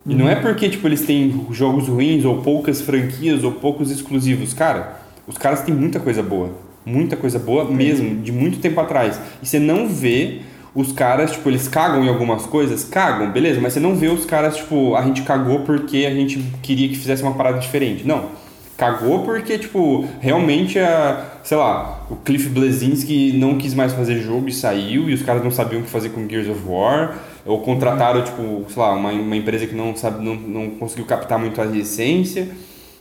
[0.04, 0.42] E não é uhum.
[0.42, 5.00] porque tipo eles têm jogos ruins ou poucas franquias ou poucos exclusivos, cara.
[5.26, 6.50] Os caras têm muita coisa boa,
[6.84, 9.18] muita coisa boa mesmo, de muito tempo atrás.
[9.42, 10.42] E você não vê
[10.76, 14.26] os caras, tipo, eles cagam em algumas coisas, cagam, beleza, mas você não vê os
[14.26, 18.06] caras, tipo, a gente cagou porque a gente queria que fizesse uma parada diferente.
[18.06, 18.45] Não.
[18.76, 24.48] Cagou porque, tipo, realmente a, sei lá, o Cliff Blazinski não quis mais fazer jogo
[24.48, 27.16] e saiu, e os caras não sabiam o que fazer com Gears of War,
[27.46, 31.38] ou contrataram, tipo, sei lá, uma, uma empresa que não, sabe, não, não conseguiu captar
[31.38, 32.48] muito a essência.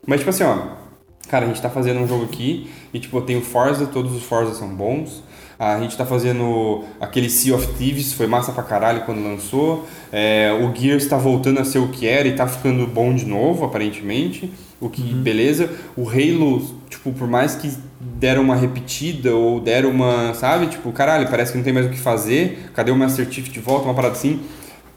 [0.07, 0.55] Mas, tipo assim, ó,
[1.27, 4.23] cara, a gente tá fazendo um jogo aqui, e, tipo, tem o Forza, todos os
[4.23, 5.23] Forza são bons,
[5.57, 9.87] a gente tá fazendo aquele Sea of Thieves, foi massa pra caralho quando lançou.
[10.11, 13.25] É, o Gears tá voltando a ser o que era e tá ficando bom de
[13.25, 14.51] novo, aparentemente.
[14.81, 15.21] O que, uhum.
[15.21, 15.69] beleza.
[15.95, 20.67] O Halo, tipo, por mais que deram uma repetida ou deram uma, sabe?
[20.67, 22.69] Tipo, caralho, parece que não tem mais o que fazer.
[22.73, 23.85] Cadê o Master Chief de volta?
[23.85, 24.41] Uma parada assim.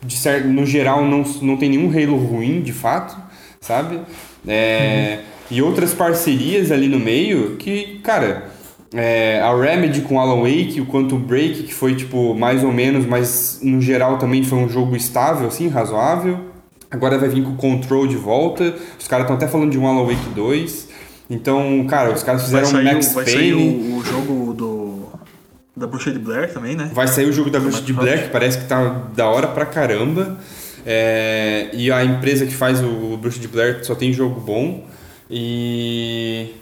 [0.02, 3.16] De certo, no geral, não, não tem nenhum Halo ruim, de fato,
[3.60, 4.00] sabe?
[4.46, 5.56] É, uhum.
[5.56, 8.57] E outras parcerias ali no meio que, cara
[8.94, 13.04] é, a Remedy com Alan Wake, o Quantum Break, que foi tipo mais ou menos,
[13.04, 16.48] mas no geral também foi um jogo estável, assim, razoável.
[16.90, 18.74] Agora vai vir com o Control de volta.
[18.98, 20.88] Os caras estão até falando de um Alan Wake 2.
[21.28, 23.52] Então, cara, os caras fizeram vai sair, Max vai Payne.
[23.52, 25.08] Vai sair o, o, jogo do
[25.76, 26.90] da Bruxa de Blair também, né?
[26.92, 29.66] Vai sair o jogo da Bruxa de Blair, que parece que tá da hora pra
[29.66, 30.38] caramba.
[30.86, 34.84] É, e a empresa que faz o Bruxa de Blair só tem jogo bom.
[35.30, 36.54] E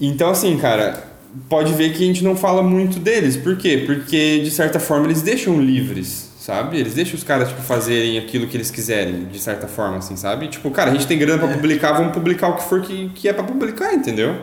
[0.00, 1.04] então, assim, cara,
[1.48, 3.36] pode ver que a gente não fala muito deles.
[3.36, 3.84] Por quê?
[3.86, 6.78] Porque, de certa forma, eles deixam livres, sabe?
[6.78, 10.48] Eles deixam os caras, tipo, fazerem aquilo que eles quiserem, de certa forma, assim, sabe?
[10.48, 11.54] Tipo, cara, a gente tem grana pra é.
[11.54, 14.36] publicar, vamos publicar o que for que, que é pra publicar, entendeu?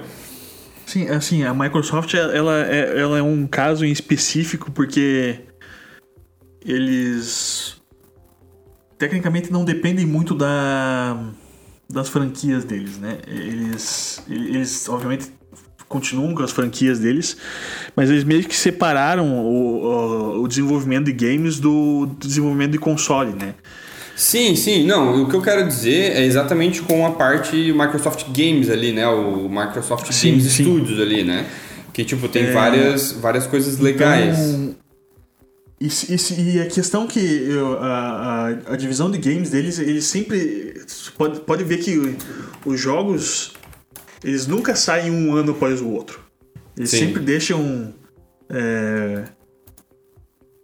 [0.85, 5.39] Sim, assim, a Microsoft, ela é, ela é um caso em específico porque
[6.65, 7.81] eles
[8.97, 11.17] tecnicamente não dependem muito da
[11.89, 13.19] das franquias deles, né?
[13.27, 15.31] Eles, eles obviamente
[15.93, 17.37] continuam com as franquias deles,
[17.95, 22.79] mas eles meio que separaram o, o, o desenvolvimento de games do, do, desenvolvimento de
[22.79, 23.53] console, né?
[24.15, 28.69] Sim, sim, não, o que eu quero dizer é exatamente com a parte Microsoft Games
[28.69, 29.07] ali, né?
[29.07, 30.63] O Microsoft sim, Games sim.
[30.63, 31.45] Studios ali, né?
[31.93, 32.51] Que, tipo, tem é...
[32.51, 34.37] várias, várias coisas legais.
[34.39, 34.75] Então,
[35.79, 40.81] e, a questão que eu, a, a, a, divisão de games deles, eles sempre.
[41.17, 42.15] Pode, pode ver que
[42.65, 43.53] os jogos
[44.23, 46.21] eles nunca saem um ano após o outro.
[46.77, 46.99] Eles Sim.
[46.99, 47.93] sempre deixam
[48.49, 49.25] é,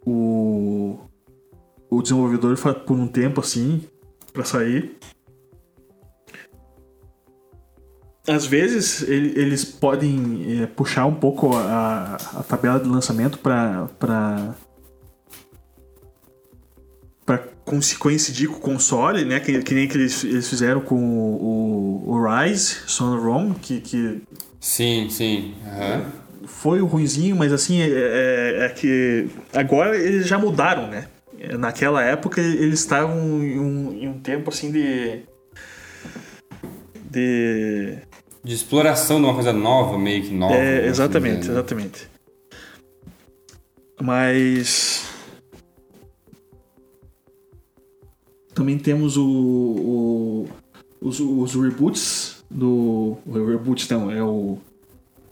[0.05, 0.97] o,
[1.89, 3.84] o desenvolvedor por um tempo assim
[4.32, 4.97] para sair.
[8.28, 14.55] Às vezes ele, eles podem é, puxar um pouco a, a tabela de lançamento para
[17.99, 19.39] coincidir com o console, né?
[19.39, 23.55] Que, que nem que eles, eles fizeram com o, o, o Rise, Son of Rome,
[23.61, 24.22] que, que.
[24.59, 25.53] Sim, sim.
[25.63, 26.45] Uhum.
[26.45, 31.07] foi ruimzinho, mas assim, é, é, é, que agora eles já mudaram, né?
[31.57, 35.22] Naquela época eles estavam em um, em um tempo assim de.
[37.09, 37.97] de.
[38.43, 40.55] De exploração de uma coisa nova, meio que nova.
[40.55, 42.09] É, exatamente, assim exatamente.
[44.01, 44.98] Mas.
[48.60, 50.49] Também temos o, o
[50.99, 53.18] os, os reboots do.
[53.26, 54.57] O reboot não, é o.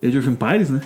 [0.01, 0.81] Age of Empires, né?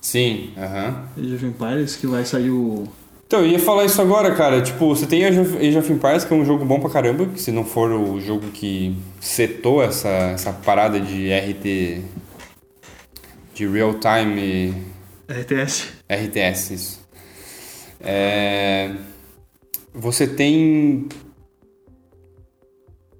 [0.00, 0.88] Sim, aham.
[0.88, 1.24] Uh -huh.
[1.24, 2.88] Age of Empires, que vai sair o.
[3.24, 4.62] Então, eu ia falar isso agora, cara.
[4.62, 7.26] Tipo, você tem Age of, Age of Empires, que é um jogo bom pra caramba,
[7.26, 12.02] que se não for o jogo que setou essa, essa parada de RT.
[13.54, 14.74] de real time.
[15.28, 15.86] RTS.
[16.10, 17.00] RTS, isso.
[18.00, 18.90] É...
[19.94, 21.06] Você tem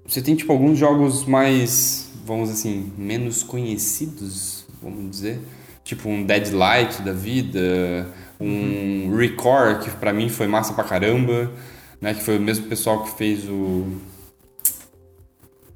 [0.07, 5.39] você tem tipo alguns jogos mais, vamos assim, menos conhecidos, vamos dizer,
[5.83, 8.07] tipo um Deadlight da vida,
[8.39, 9.15] um uhum.
[9.17, 11.51] Record que para mim foi massa pra caramba,
[11.99, 13.85] né, que foi o mesmo pessoal que fez o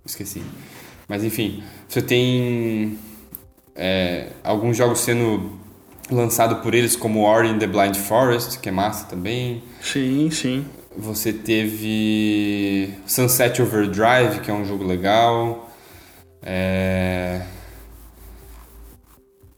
[0.05, 0.41] esqueci.
[1.07, 2.97] Mas enfim, você tem
[3.75, 5.57] é, alguns jogos sendo
[6.11, 9.63] lançados por eles, como Ori in the Blind Forest, que é massa também.
[9.81, 10.65] Sim, sim.
[10.99, 15.71] Você teve Sunset Overdrive, que é um jogo legal.
[16.43, 17.41] É...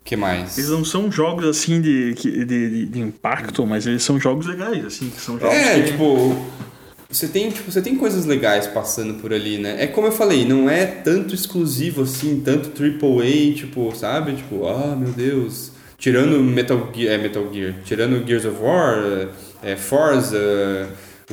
[0.03, 0.55] que mais?
[0.55, 4.85] Eles não são jogos assim de, de, de, de impacto, mas eles são jogos legais,
[4.85, 5.91] assim, que são jogos É, que...
[5.91, 6.37] tipo,
[7.09, 9.83] você tem, tipo, você tem coisas legais passando por ali, né?
[9.83, 14.35] É como eu falei, não é tanto exclusivo assim, tanto AAA, tipo, sabe?
[14.35, 15.71] Tipo, ah, meu Deus.
[15.97, 19.29] Tirando Metal Gear, é, Metal Gear, tirando Gears of War,
[19.63, 20.37] é, Forza,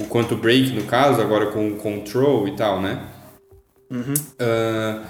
[0.03, 3.01] o Quantum Break, no caso, agora com o Control e tal, né?
[3.91, 4.15] Uhum.
[4.15, 5.05] Uh,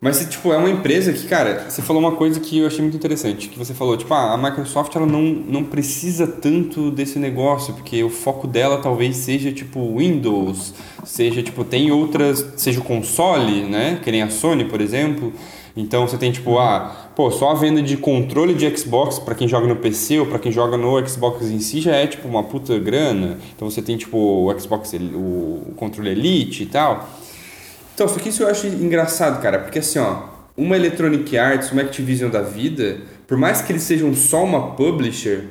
[0.00, 2.96] mas, tipo, é uma empresa que, cara, você falou uma coisa que eu achei muito
[2.96, 7.74] interessante, que você falou, tipo, ah, a Microsoft, ela não, não precisa tanto desse negócio,
[7.74, 10.72] porque o foco dela talvez seja, tipo, Windows,
[11.04, 15.32] seja, tipo, tem outras, seja o console, né, que nem a Sony, por exemplo,
[15.80, 19.46] então você tem, tipo, ah, pô, só a venda de controle de Xbox para quem
[19.46, 22.42] joga no PC ou para quem joga no Xbox em si já é tipo uma
[22.42, 23.38] puta grana.
[23.54, 27.08] Então você tem tipo o Xbox, o controle Elite e tal.
[27.94, 30.24] Então, só que isso eu acho engraçado, cara, porque assim, ó,
[30.56, 32.98] uma Electronic Arts, uma Activision da vida,
[33.28, 35.44] por mais que eles sejam só uma publisher,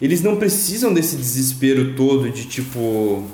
[0.00, 3.24] eles não precisam desse desespero todo de tipo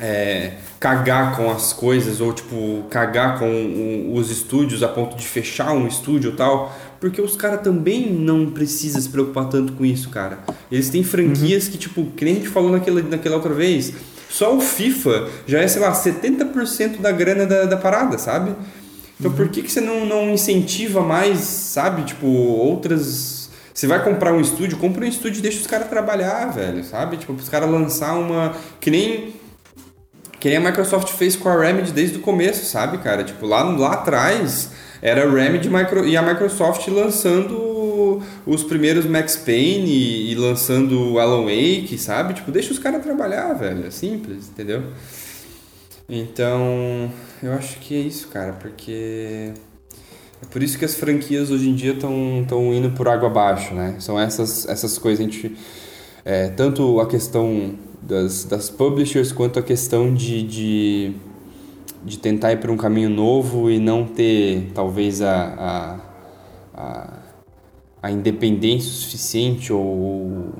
[0.00, 0.54] é,
[0.84, 5.86] cagar com as coisas ou tipo cagar com os estúdios a ponto de fechar um
[5.86, 10.40] estúdio e tal, porque os caras também não precisam se preocupar tanto com isso, cara.
[10.70, 11.70] Eles têm franquias uhum.
[11.70, 13.94] que tipo, que nem a gente falou naquela, naquela outra vez,
[14.28, 18.54] só o FIFA já é, sei lá, 70% da grana da, da parada, sabe?
[19.18, 19.38] Então uhum.
[19.38, 22.02] por que, que você não, não incentiva mais, sabe?
[22.02, 26.52] Tipo, outras você vai comprar um estúdio, compra um estúdio e deixa os caras trabalhar,
[26.52, 27.16] velho, sabe?
[27.16, 28.54] Tipo, os caras lançar uma.
[28.80, 29.34] Que nem
[30.44, 33.24] que nem a Microsoft fez com a Remedy desde o começo, sabe, cara?
[33.24, 39.38] Tipo, lá, lá atrás era a Remedy micro, e a Microsoft lançando os primeiros Max
[39.38, 42.34] Payne e, e lançando Alan Wake, sabe?
[42.34, 43.86] Tipo, deixa os caras trabalhar, velho.
[43.86, 44.82] É simples, entendeu?
[46.06, 47.10] Então,
[47.42, 49.50] eu acho que é isso, cara, porque
[50.42, 53.96] é por isso que as franquias hoje em dia estão indo por água abaixo, né?
[53.98, 55.56] São essas, essas coisas, a gente...
[56.22, 61.12] É, tanto a questão das, das publishers quanto a questão de, de,
[62.04, 66.00] de tentar ir para um caminho novo e não ter talvez a,
[66.74, 67.18] a, a,
[68.02, 70.52] a independência suficiente ou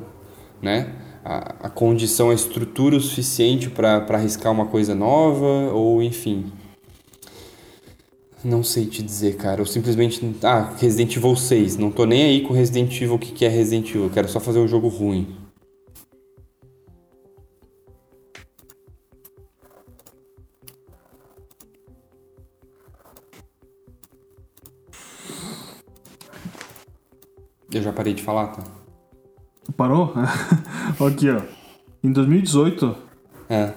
[0.62, 0.92] né,
[1.24, 6.46] a, a condição, a estrutura o suficiente para arriscar uma coisa nova ou enfim.
[8.42, 9.62] Não sei te dizer, cara.
[9.62, 10.20] Eu simplesmente.
[10.42, 11.78] Ah, Resident Evil 6.
[11.78, 14.04] Não tô nem aí com Resident Evil, o que, que é Resident Evil.
[14.04, 15.43] Eu quero só fazer um jogo ruim.
[27.74, 28.62] Eu já parei de falar, tá?
[29.76, 30.14] Parou?
[31.04, 31.42] Aqui, ó.
[32.04, 32.96] Em 2018.
[33.48, 33.74] É.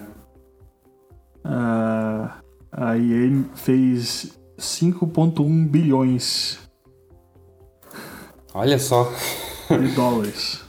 [1.44, 2.30] Uh,
[2.72, 6.60] a EA fez 5,1 bilhões.
[8.54, 9.12] Olha só.
[9.70, 10.64] De dólares.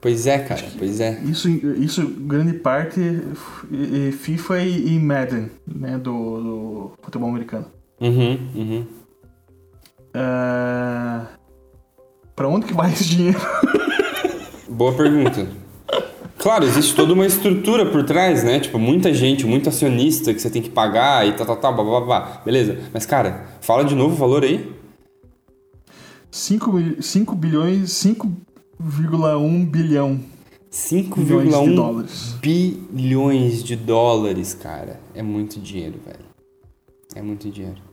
[0.00, 1.20] Pois é, cara, pois é.
[1.24, 3.00] Isso, isso grande parte
[4.12, 7.66] FIFA e Madden, né, do, do futebol americano.
[8.00, 8.99] Uhum, uhum.
[10.14, 11.26] Uh...
[12.34, 13.38] Pra onde que vai esse dinheiro?
[14.68, 15.46] Boa pergunta.
[16.38, 18.58] Claro, existe toda uma estrutura por trás, né?
[18.60, 21.84] Tipo, muita gente, muito acionista que você tem que pagar e tal, tal, tal, blá,
[21.84, 22.42] blá, blá.
[22.42, 22.78] Beleza.
[22.94, 24.72] Mas, cara, fala de novo o valor aí.
[26.30, 30.18] 5, 5 bilhões, 5,1 bilhão.
[30.72, 32.36] 5,1 dólares.
[32.40, 34.98] bilhões de dólares, cara.
[35.14, 36.24] É muito dinheiro, velho.
[37.14, 37.89] É muito dinheiro.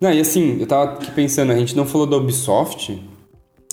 [0.00, 2.98] Não, e assim, eu tava aqui pensando, a gente não falou da Ubisoft,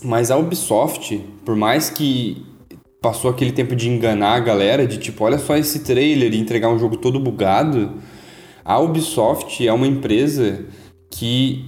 [0.04, 2.46] mas a Ubisoft, por mais que
[3.02, 6.70] passou aquele tempo de enganar a galera, de tipo, olha só esse trailer e entregar
[6.70, 7.94] um jogo todo bugado,
[8.66, 10.66] a Ubisoft é uma empresa
[11.10, 11.66] que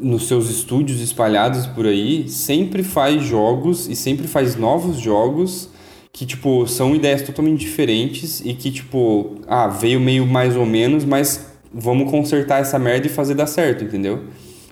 [0.00, 5.70] nos seus estúdios espalhados por aí sempre faz jogos e sempre faz novos jogos
[6.12, 11.04] que tipo são ideias totalmente diferentes e que tipo, ah, veio meio mais ou menos,
[11.04, 14.24] mas vamos consertar essa merda e fazer dar certo, entendeu?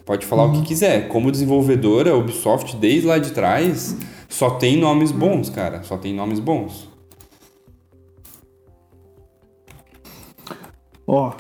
[0.05, 0.49] Pode falar uhum.
[0.49, 0.65] o que uhum.
[0.65, 1.09] quiser.
[1.09, 3.97] Como desenvolvedora, a Ubisoft desde lá de trás
[4.29, 5.83] só tem nomes bons, cara.
[5.83, 6.89] Só tem nomes bons.
[11.07, 11.33] Ó,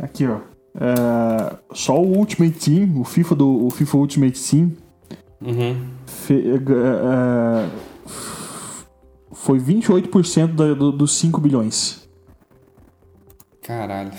[0.00, 0.40] aqui ó.
[0.76, 4.72] É, só o Ultimate Team, o FIFA do o FIFA Ultimate Team,
[5.40, 5.86] uhum.
[6.04, 7.68] fe, é, é,
[9.32, 12.08] foi 28% da, do, dos 5 bilhões.
[13.62, 14.10] Caralho.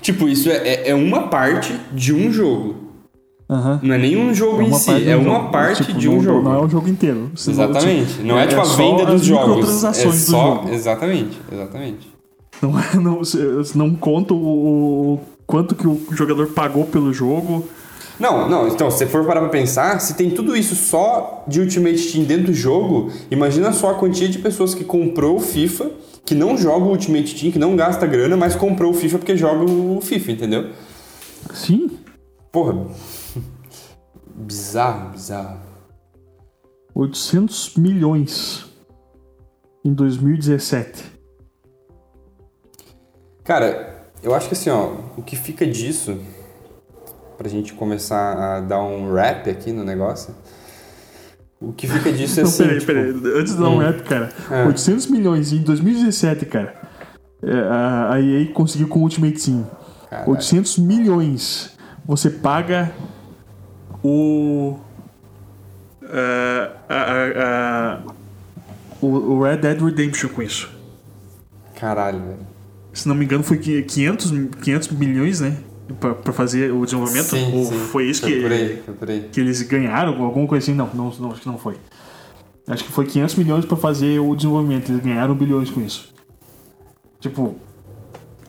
[0.00, 2.86] Tipo, isso é, é, é uma parte de um jogo.
[3.48, 3.78] Uhum.
[3.80, 5.50] Não é nem um jogo é em si, é uma jogo.
[5.50, 6.42] parte tipo, de um não, jogo.
[6.42, 7.30] Não é o jogo inteiro.
[7.34, 8.18] Você exatamente.
[8.18, 9.84] Não, não é, é, tipo a venda dos jogos.
[9.84, 12.16] É só, exatamente, exatamente.
[12.60, 13.20] Não, é, não,
[13.74, 17.68] não conta o, quanto que o jogador pagou pelo jogo.
[18.18, 22.12] Não, não, então, se for parar pra pensar, se tem tudo isso só de Ultimate
[22.12, 25.90] Team dentro do jogo, imagina só a quantia de pessoas que comprou o FIFA,
[26.26, 29.36] que não joga o Ultimate Team, que não gasta grana, mas comprou o FIFA porque
[29.36, 30.72] joga o FIFA, entendeu?
[31.54, 31.98] Sim.
[32.50, 32.86] Porra.
[34.34, 35.60] Bizarro, bizarro.
[36.94, 38.66] 800 milhões
[39.84, 41.04] em 2017.
[43.44, 46.18] Cara, eu acho que assim, ó, o que fica disso,
[47.38, 50.34] pra gente começar a dar um rap aqui no negócio,
[51.60, 52.62] o que fica disso é assim.
[52.62, 52.92] Não, peraí, tipo...
[52.92, 53.78] peraí, antes de dar um hum.
[53.78, 54.66] rap, cara, é.
[54.66, 56.74] 800 milhões em 2017, cara,
[57.42, 57.52] é,
[58.10, 59.70] a EA conseguiu com o Ultimate Team.
[60.10, 60.30] Caralho.
[60.30, 61.76] 800 milhões.
[62.04, 62.92] Você paga
[64.02, 64.78] o.
[66.02, 66.68] Uh,
[68.02, 68.12] uh,
[69.02, 70.70] uh, o Red Dead Redemption com isso.
[71.74, 72.56] Caralho, velho
[72.96, 74.32] se não me engano, foi 500,
[74.62, 75.58] 500 milhões, né?
[76.00, 77.26] Pra, fazer o desenvolvimento?
[77.26, 77.78] Sim, Ou sim.
[77.78, 78.40] foi isso que,
[79.30, 80.20] que eles ganharam?
[80.22, 80.74] Alguma coisa assim?
[80.74, 81.76] Não, não, não, acho que não foi.
[82.66, 84.90] Acho que foi 500 milhões para fazer o desenvolvimento.
[84.90, 86.12] Eles ganharam bilhões com isso.
[87.20, 87.56] Tipo.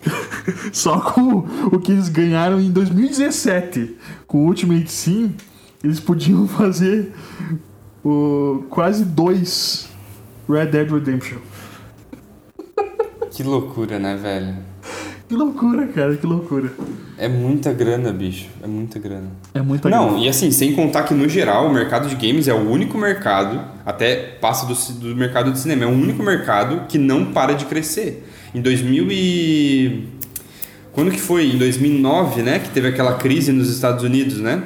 [0.74, 5.36] Só com o que eles ganharam em 2017 com o Ultimate Sim,
[5.84, 7.14] eles podiam fazer
[8.04, 9.90] o, quase dois
[10.50, 11.40] Red Dead Redemption.
[13.32, 14.56] Que loucura, né, velho?
[15.28, 16.72] Que loucura, cara, que loucura.
[17.18, 18.48] É muita grana, bicho.
[18.64, 19.28] É muita grana.
[19.54, 20.24] É muita Não, grana.
[20.24, 23.60] e assim, sem contar que no geral o mercado de games é o único mercado,
[23.86, 27.66] até passa do, do mercado de cinema, é o único mercado que não para de
[27.66, 28.26] crescer.
[28.56, 30.08] Em 2000 e...
[30.94, 31.52] Quando que foi?
[31.52, 32.60] Em 2009, né?
[32.60, 34.64] Que teve aquela crise nos Estados Unidos, né?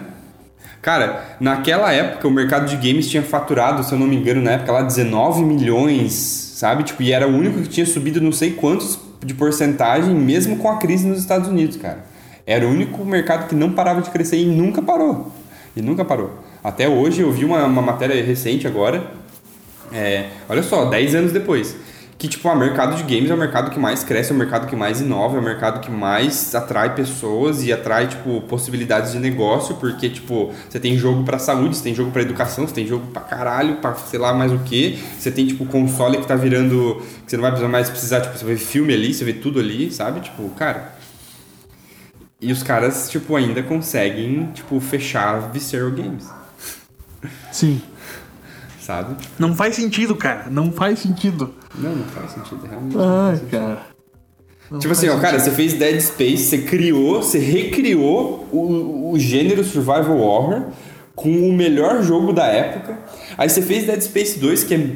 [0.82, 4.52] Cara, naquela época o mercado de games tinha faturado, se eu não me engano, na
[4.52, 6.84] época lá 19 milhões sabe?
[6.84, 10.70] Tipo, e era o único que tinha subido não sei quantos de porcentagem, mesmo com
[10.70, 12.06] a crise nos Estados Unidos, cara.
[12.46, 15.32] Era o único mercado que não parava de crescer e nunca parou.
[15.76, 16.40] E nunca parou.
[16.64, 19.12] Até hoje eu vi uma, uma matéria recente agora,
[19.92, 21.76] é, olha só, 10 anos depois
[22.22, 24.68] que tipo, o mercado de games é o mercado que mais cresce, é o mercado
[24.68, 29.18] que mais inova, é o mercado que mais atrai pessoas e atrai tipo possibilidades de
[29.18, 32.86] negócio, porque tipo, você tem jogo para saúde, você tem jogo para educação, você tem
[32.86, 35.00] jogo para caralho, para sei lá mais o que.
[35.18, 38.46] Você tem tipo console que tá virando que você não vai mais precisar, tipo, você
[38.46, 40.20] vê filme ali, você vê tudo ali, sabe?
[40.20, 40.94] Tipo, cara,
[42.40, 46.30] e os caras, tipo, ainda conseguem, tipo, fechar Visceral Games.
[47.52, 47.82] Sim
[48.92, 49.16] sabe?
[49.40, 50.48] Não faz sentido, cara.
[50.50, 51.54] Não faz sentido.
[51.76, 52.68] Não, não faz sentido.
[52.70, 53.52] Realmente Ai, sentido.
[53.52, 53.80] cara.
[54.70, 59.20] Não tipo assim, ó, cara, você fez Dead Space, você criou, você recriou o, o
[59.20, 60.68] gênero Survival Horror
[61.14, 62.98] com o melhor jogo da época.
[63.38, 64.88] Aí você fez Dead Space 2, que é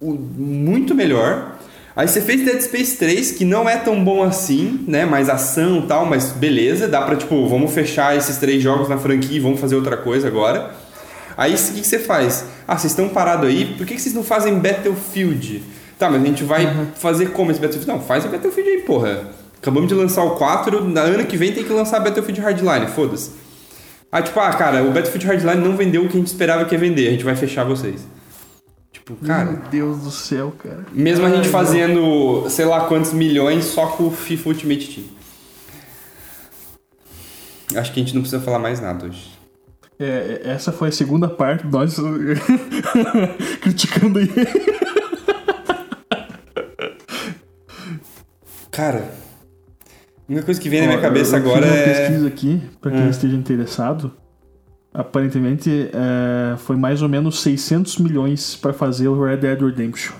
[0.00, 1.58] muito melhor.
[1.96, 5.04] Aí você fez Dead Space 3, que não é tão bom assim, né?
[5.04, 8.98] Mais ação e tal, mas beleza, dá pra, tipo, vamos fechar esses três jogos na
[8.98, 10.74] franquia e vamos fazer outra coisa agora.
[11.36, 12.44] Aí o que, você faz?
[12.66, 15.62] Ah, vocês estão parados aí, por que, que vocês não fazem Battlefield?
[15.98, 16.86] Tá, mas a gente vai uhum.
[16.94, 17.88] fazer como esse Battlefield?
[17.88, 19.30] Não, faz o Battlefield aí, porra.
[19.60, 23.32] Acabamos de lançar o 4, na ano que vem tem que lançar Battlefield Hardline, foda-se.
[24.12, 26.74] Aí tipo, ah, cara, o Battlefield Hardline não vendeu o que a gente esperava que
[26.74, 28.06] ia vender, a gente vai fechar vocês.
[28.92, 29.50] Tipo, cara.
[29.50, 30.86] Meu Deus do céu, cara.
[30.92, 35.06] Mesmo a gente fazendo, sei lá quantos milhões só com o FIFA Ultimate Team.
[37.80, 39.33] Acho que a gente não precisa falar mais nada hoje.
[39.98, 41.96] É, essa foi a segunda parte, nós
[43.62, 44.28] criticando aí.
[48.70, 49.08] Cara,
[50.28, 51.94] a única coisa que vem na minha cabeça eu, eu agora fiz uma é.
[51.94, 53.10] pesquisa aqui, pra quem hum.
[53.10, 54.10] esteja interessado.
[54.92, 60.14] Aparentemente é, foi mais ou menos 600 milhões para fazer o Red Dead Redemption.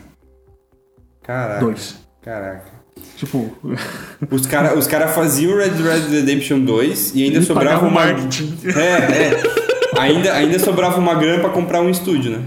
[1.22, 1.60] Caraca.
[1.60, 1.96] Dois.
[2.22, 2.70] Caraca.
[3.16, 3.56] Tipo.
[4.30, 8.06] Os caras os cara faziam o Red Dead Redemption 2 e ainda e sobrava uma.
[8.06, 8.56] Marketing.
[8.76, 9.63] É, é.
[9.98, 12.42] Ainda, ainda sobrava uma grana pra comprar um estúdio, né?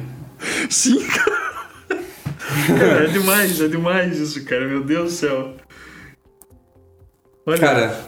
[0.70, 1.38] Sim, cara.
[3.04, 4.68] É demais, é demais isso, cara.
[4.68, 5.54] Meu Deus do céu.
[7.46, 7.58] Olha.
[7.58, 8.00] Cara,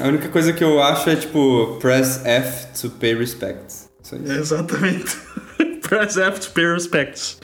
[0.00, 3.88] a única coisa que eu acho é tipo, press F to pay respects.
[4.24, 5.16] Exatamente.
[5.82, 7.38] press F to pay respects.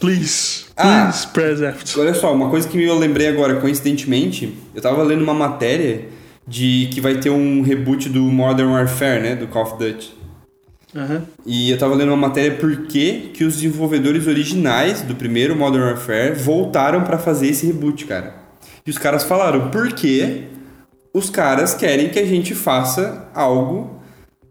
[0.00, 2.00] Please, ah, please press F.
[2.00, 6.08] Olha só, uma coisa que eu lembrei agora, coincidentemente, eu tava lendo uma matéria
[6.46, 9.34] de que vai ter um reboot do Modern Warfare, né?
[9.34, 10.12] Do Call of Duty.
[10.94, 11.22] Uhum.
[11.44, 15.84] E eu tava lendo uma matéria por que, que os desenvolvedores originais do primeiro Modern
[15.84, 18.34] Warfare voltaram para fazer esse reboot, cara.
[18.86, 20.44] E os caras falaram, por que
[21.12, 24.00] os caras querem que a gente faça algo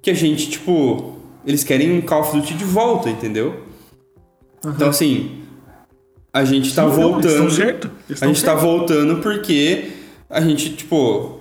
[0.02, 3.64] que a gente, tipo, eles querem um Call of Duty de volta, entendeu?
[4.66, 4.72] Uhum.
[4.72, 5.44] Então, assim,
[6.34, 7.44] a gente tá Sim, voltando.
[7.44, 7.92] Não, certo.
[8.10, 8.46] a gente tá certo.
[8.46, 9.92] tá voltando porque
[10.30, 11.40] a gente, tipo,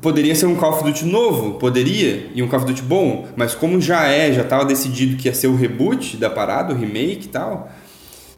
[0.00, 3.54] Poderia ser um Call of Duty novo, poderia, e um Call of Duty bom, mas
[3.54, 7.24] como já é, já estava decidido que ia ser o reboot da parada, o remake
[7.24, 7.68] e tal,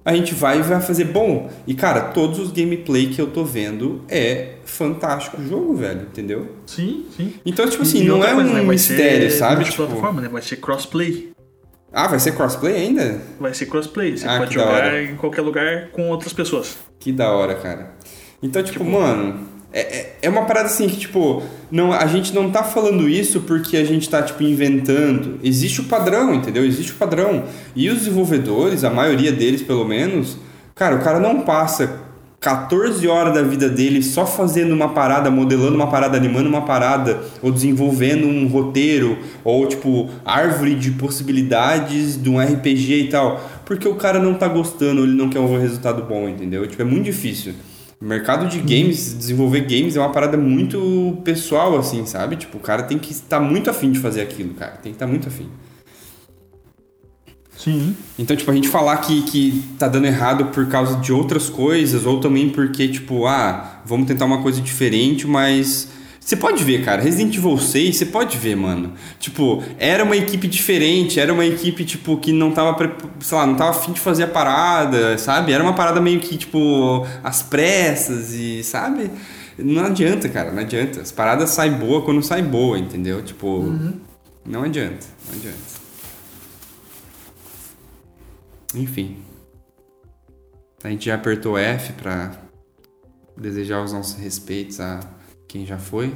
[0.04, 1.50] a gente vai e vai fazer bom.
[1.66, 6.48] E cara, todos os gameplay que eu tô vendo é fantástico o jogo, velho, entendeu?
[6.66, 7.34] Sim, sim.
[7.44, 8.62] Então, tipo assim, e não é coisa, um né?
[8.62, 9.64] mistério, sabe?
[9.64, 9.76] Tipo...
[9.76, 10.28] plataforma, né?
[10.28, 11.30] Vai ser crossplay.
[11.92, 13.20] Ah, vai ser crossplay ainda?
[13.38, 14.16] Vai ser crossplay.
[14.16, 16.78] Você ah, pode jogar em qualquer lugar com outras pessoas.
[16.98, 17.94] Que da hora, cara.
[18.42, 22.35] Então, tipo, tipo mano, é, é, é uma parada assim que, tipo, não, a gente
[22.35, 25.39] não tá falando isso porque a gente tá, tipo, inventando.
[25.43, 26.64] Existe o padrão, entendeu?
[26.64, 27.45] Existe o padrão.
[27.75, 30.37] E os desenvolvedores, a maioria deles pelo menos,
[30.75, 32.01] cara, o cara não passa
[32.41, 37.21] 14 horas da vida dele só fazendo uma parada, modelando uma parada, animando uma parada,
[37.43, 43.41] ou desenvolvendo um roteiro, ou tipo, árvore de possibilidades de um RPG e tal.
[43.64, 46.66] Porque o cara não tá gostando, ele não quer um resultado bom, entendeu?
[46.66, 47.55] Tipo, é muito difícil.
[48.01, 52.36] O mercado de games, desenvolver games é uma parada muito pessoal, assim, sabe?
[52.36, 54.72] Tipo, o cara tem que estar muito afim de fazer aquilo, cara.
[54.72, 55.51] Tem que estar muito afim.
[57.55, 57.94] Sim.
[58.18, 62.07] Então, tipo, a gente falar que, que tá dando errado por causa de outras coisas,
[62.07, 65.88] ou também porque, tipo, ah, vamos tentar uma coisa diferente, mas
[66.31, 68.93] você pode ver, cara, Resident Evil 6, você pode ver, mano.
[69.18, 72.76] Tipo, era uma equipe diferente, era uma equipe, tipo, que não tava,
[73.18, 75.53] sei lá, não tava afim de fazer a parada, sabe?
[75.53, 79.11] Era uma parada meio que, tipo, às pressas e, sabe?
[79.59, 81.01] Não adianta, cara, não adianta.
[81.01, 83.24] As paradas saem boa quando sai boa, entendeu?
[83.24, 83.99] Tipo, uhum.
[84.47, 85.59] não adianta, não adianta.
[88.76, 89.16] Enfim.
[90.85, 92.31] A gente já apertou F pra
[93.37, 95.01] desejar os nossos respeitos a
[95.51, 96.14] quem já foi.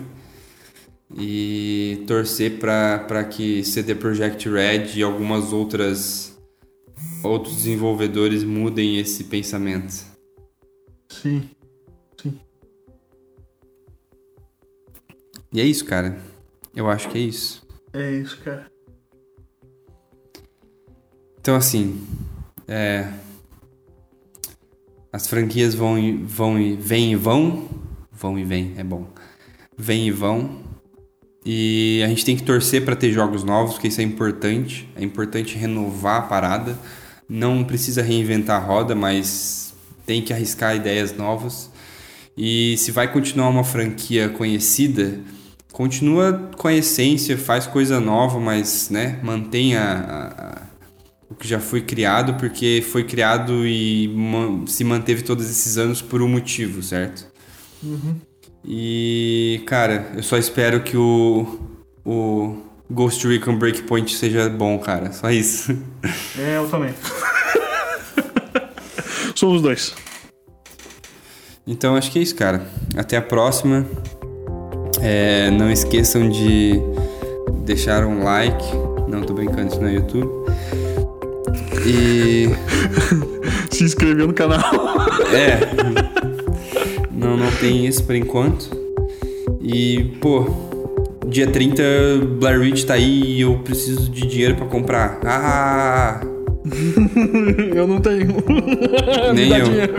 [1.17, 6.39] E torcer para que CD Projekt Red e algumas outras
[7.23, 10.05] outros desenvolvedores mudem esse pensamento.
[11.09, 11.51] Sim.
[12.21, 12.39] Sim.
[15.53, 16.19] E é isso, cara.
[16.75, 17.67] Eu acho que é isso.
[17.93, 18.71] É isso, cara.
[21.41, 22.07] Então assim,
[22.67, 23.13] é,
[25.13, 27.69] as franquias vão e vão e vêm e vão,
[28.11, 29.05] vão e vêm, é bom
[29.77, 30.63] vêm e vão.
[31.45, 34.89] E a gente tem que torcer para ter jogos novos, porque isso é importante.
[34.97, 36.79] É importante renovar a parada.
[37.29, 39.75] Não precisa reinventar a roda, mas
[40.07, 41.71] tem que arriscar ideias novas.
[42.37, 45.21] E se vai continuar uma franquia conhecida,
[45.73, 50.63] continua com a essência, faz coisa nova, mas né, mantenha a, a,
[51.31, 54.11] o que já foi criado, porque foi criado e
[54.67, 57.27] se manteve todos esses anos por um motivo, certo?
[57.83, 58.17] Uhum.
[58.67, 61.59] E, cara, eu só espero que o,
[62.05, 62.57] o
[62.91, 65.13] Ghost Recon Breakpoint seja bom, cara.
[65.13, 65.77] Só isso.
[66.39, 66.95] É, eu também.
[69.35, 69.95] Somos dois.
[71.67, 72.67] Então acho que é isso, cara.
[72.97, 73.87] Até a próxima.
[75.03, 76.81] É, não esqueçam de
[77.65, 78.65] deixar um like.
[79.09, 80.31] Não tô brincando isso no YouTube.
[81.87, 82.49] E.
[83.71, 84.61] Se inscrever no canal.
[85.35, 85.64] É.
[87.25, 88.69] Não, não tem isso por enquanto.
[89.63, 90.45] E, pô,
[91.27, 91.83] dia 30
[92.39, 95.19] Blair Witch tá aí e eu preciso de dinheiro para comprar.
[95.25, 96.21] Ah!
[97.75, 98.27] eu não tenho.
[99.35, 99.65] Nem eu.
[99.65, 99.95] Dinheiro.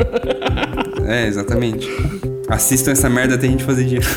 [1.06, 1.89] É, exatamente.
[2.47, 4.07] Assistam essa merda até a gente fazer dinheiro.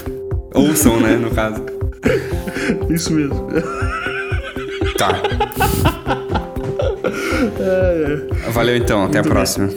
[0.54, 1.64] Ouçam, né, no caso.
[2.90, 3.48] Isso mesmo.
[4.98, 5.22] Tá.
[8.52, 9.70] Valeu então, até a próxima.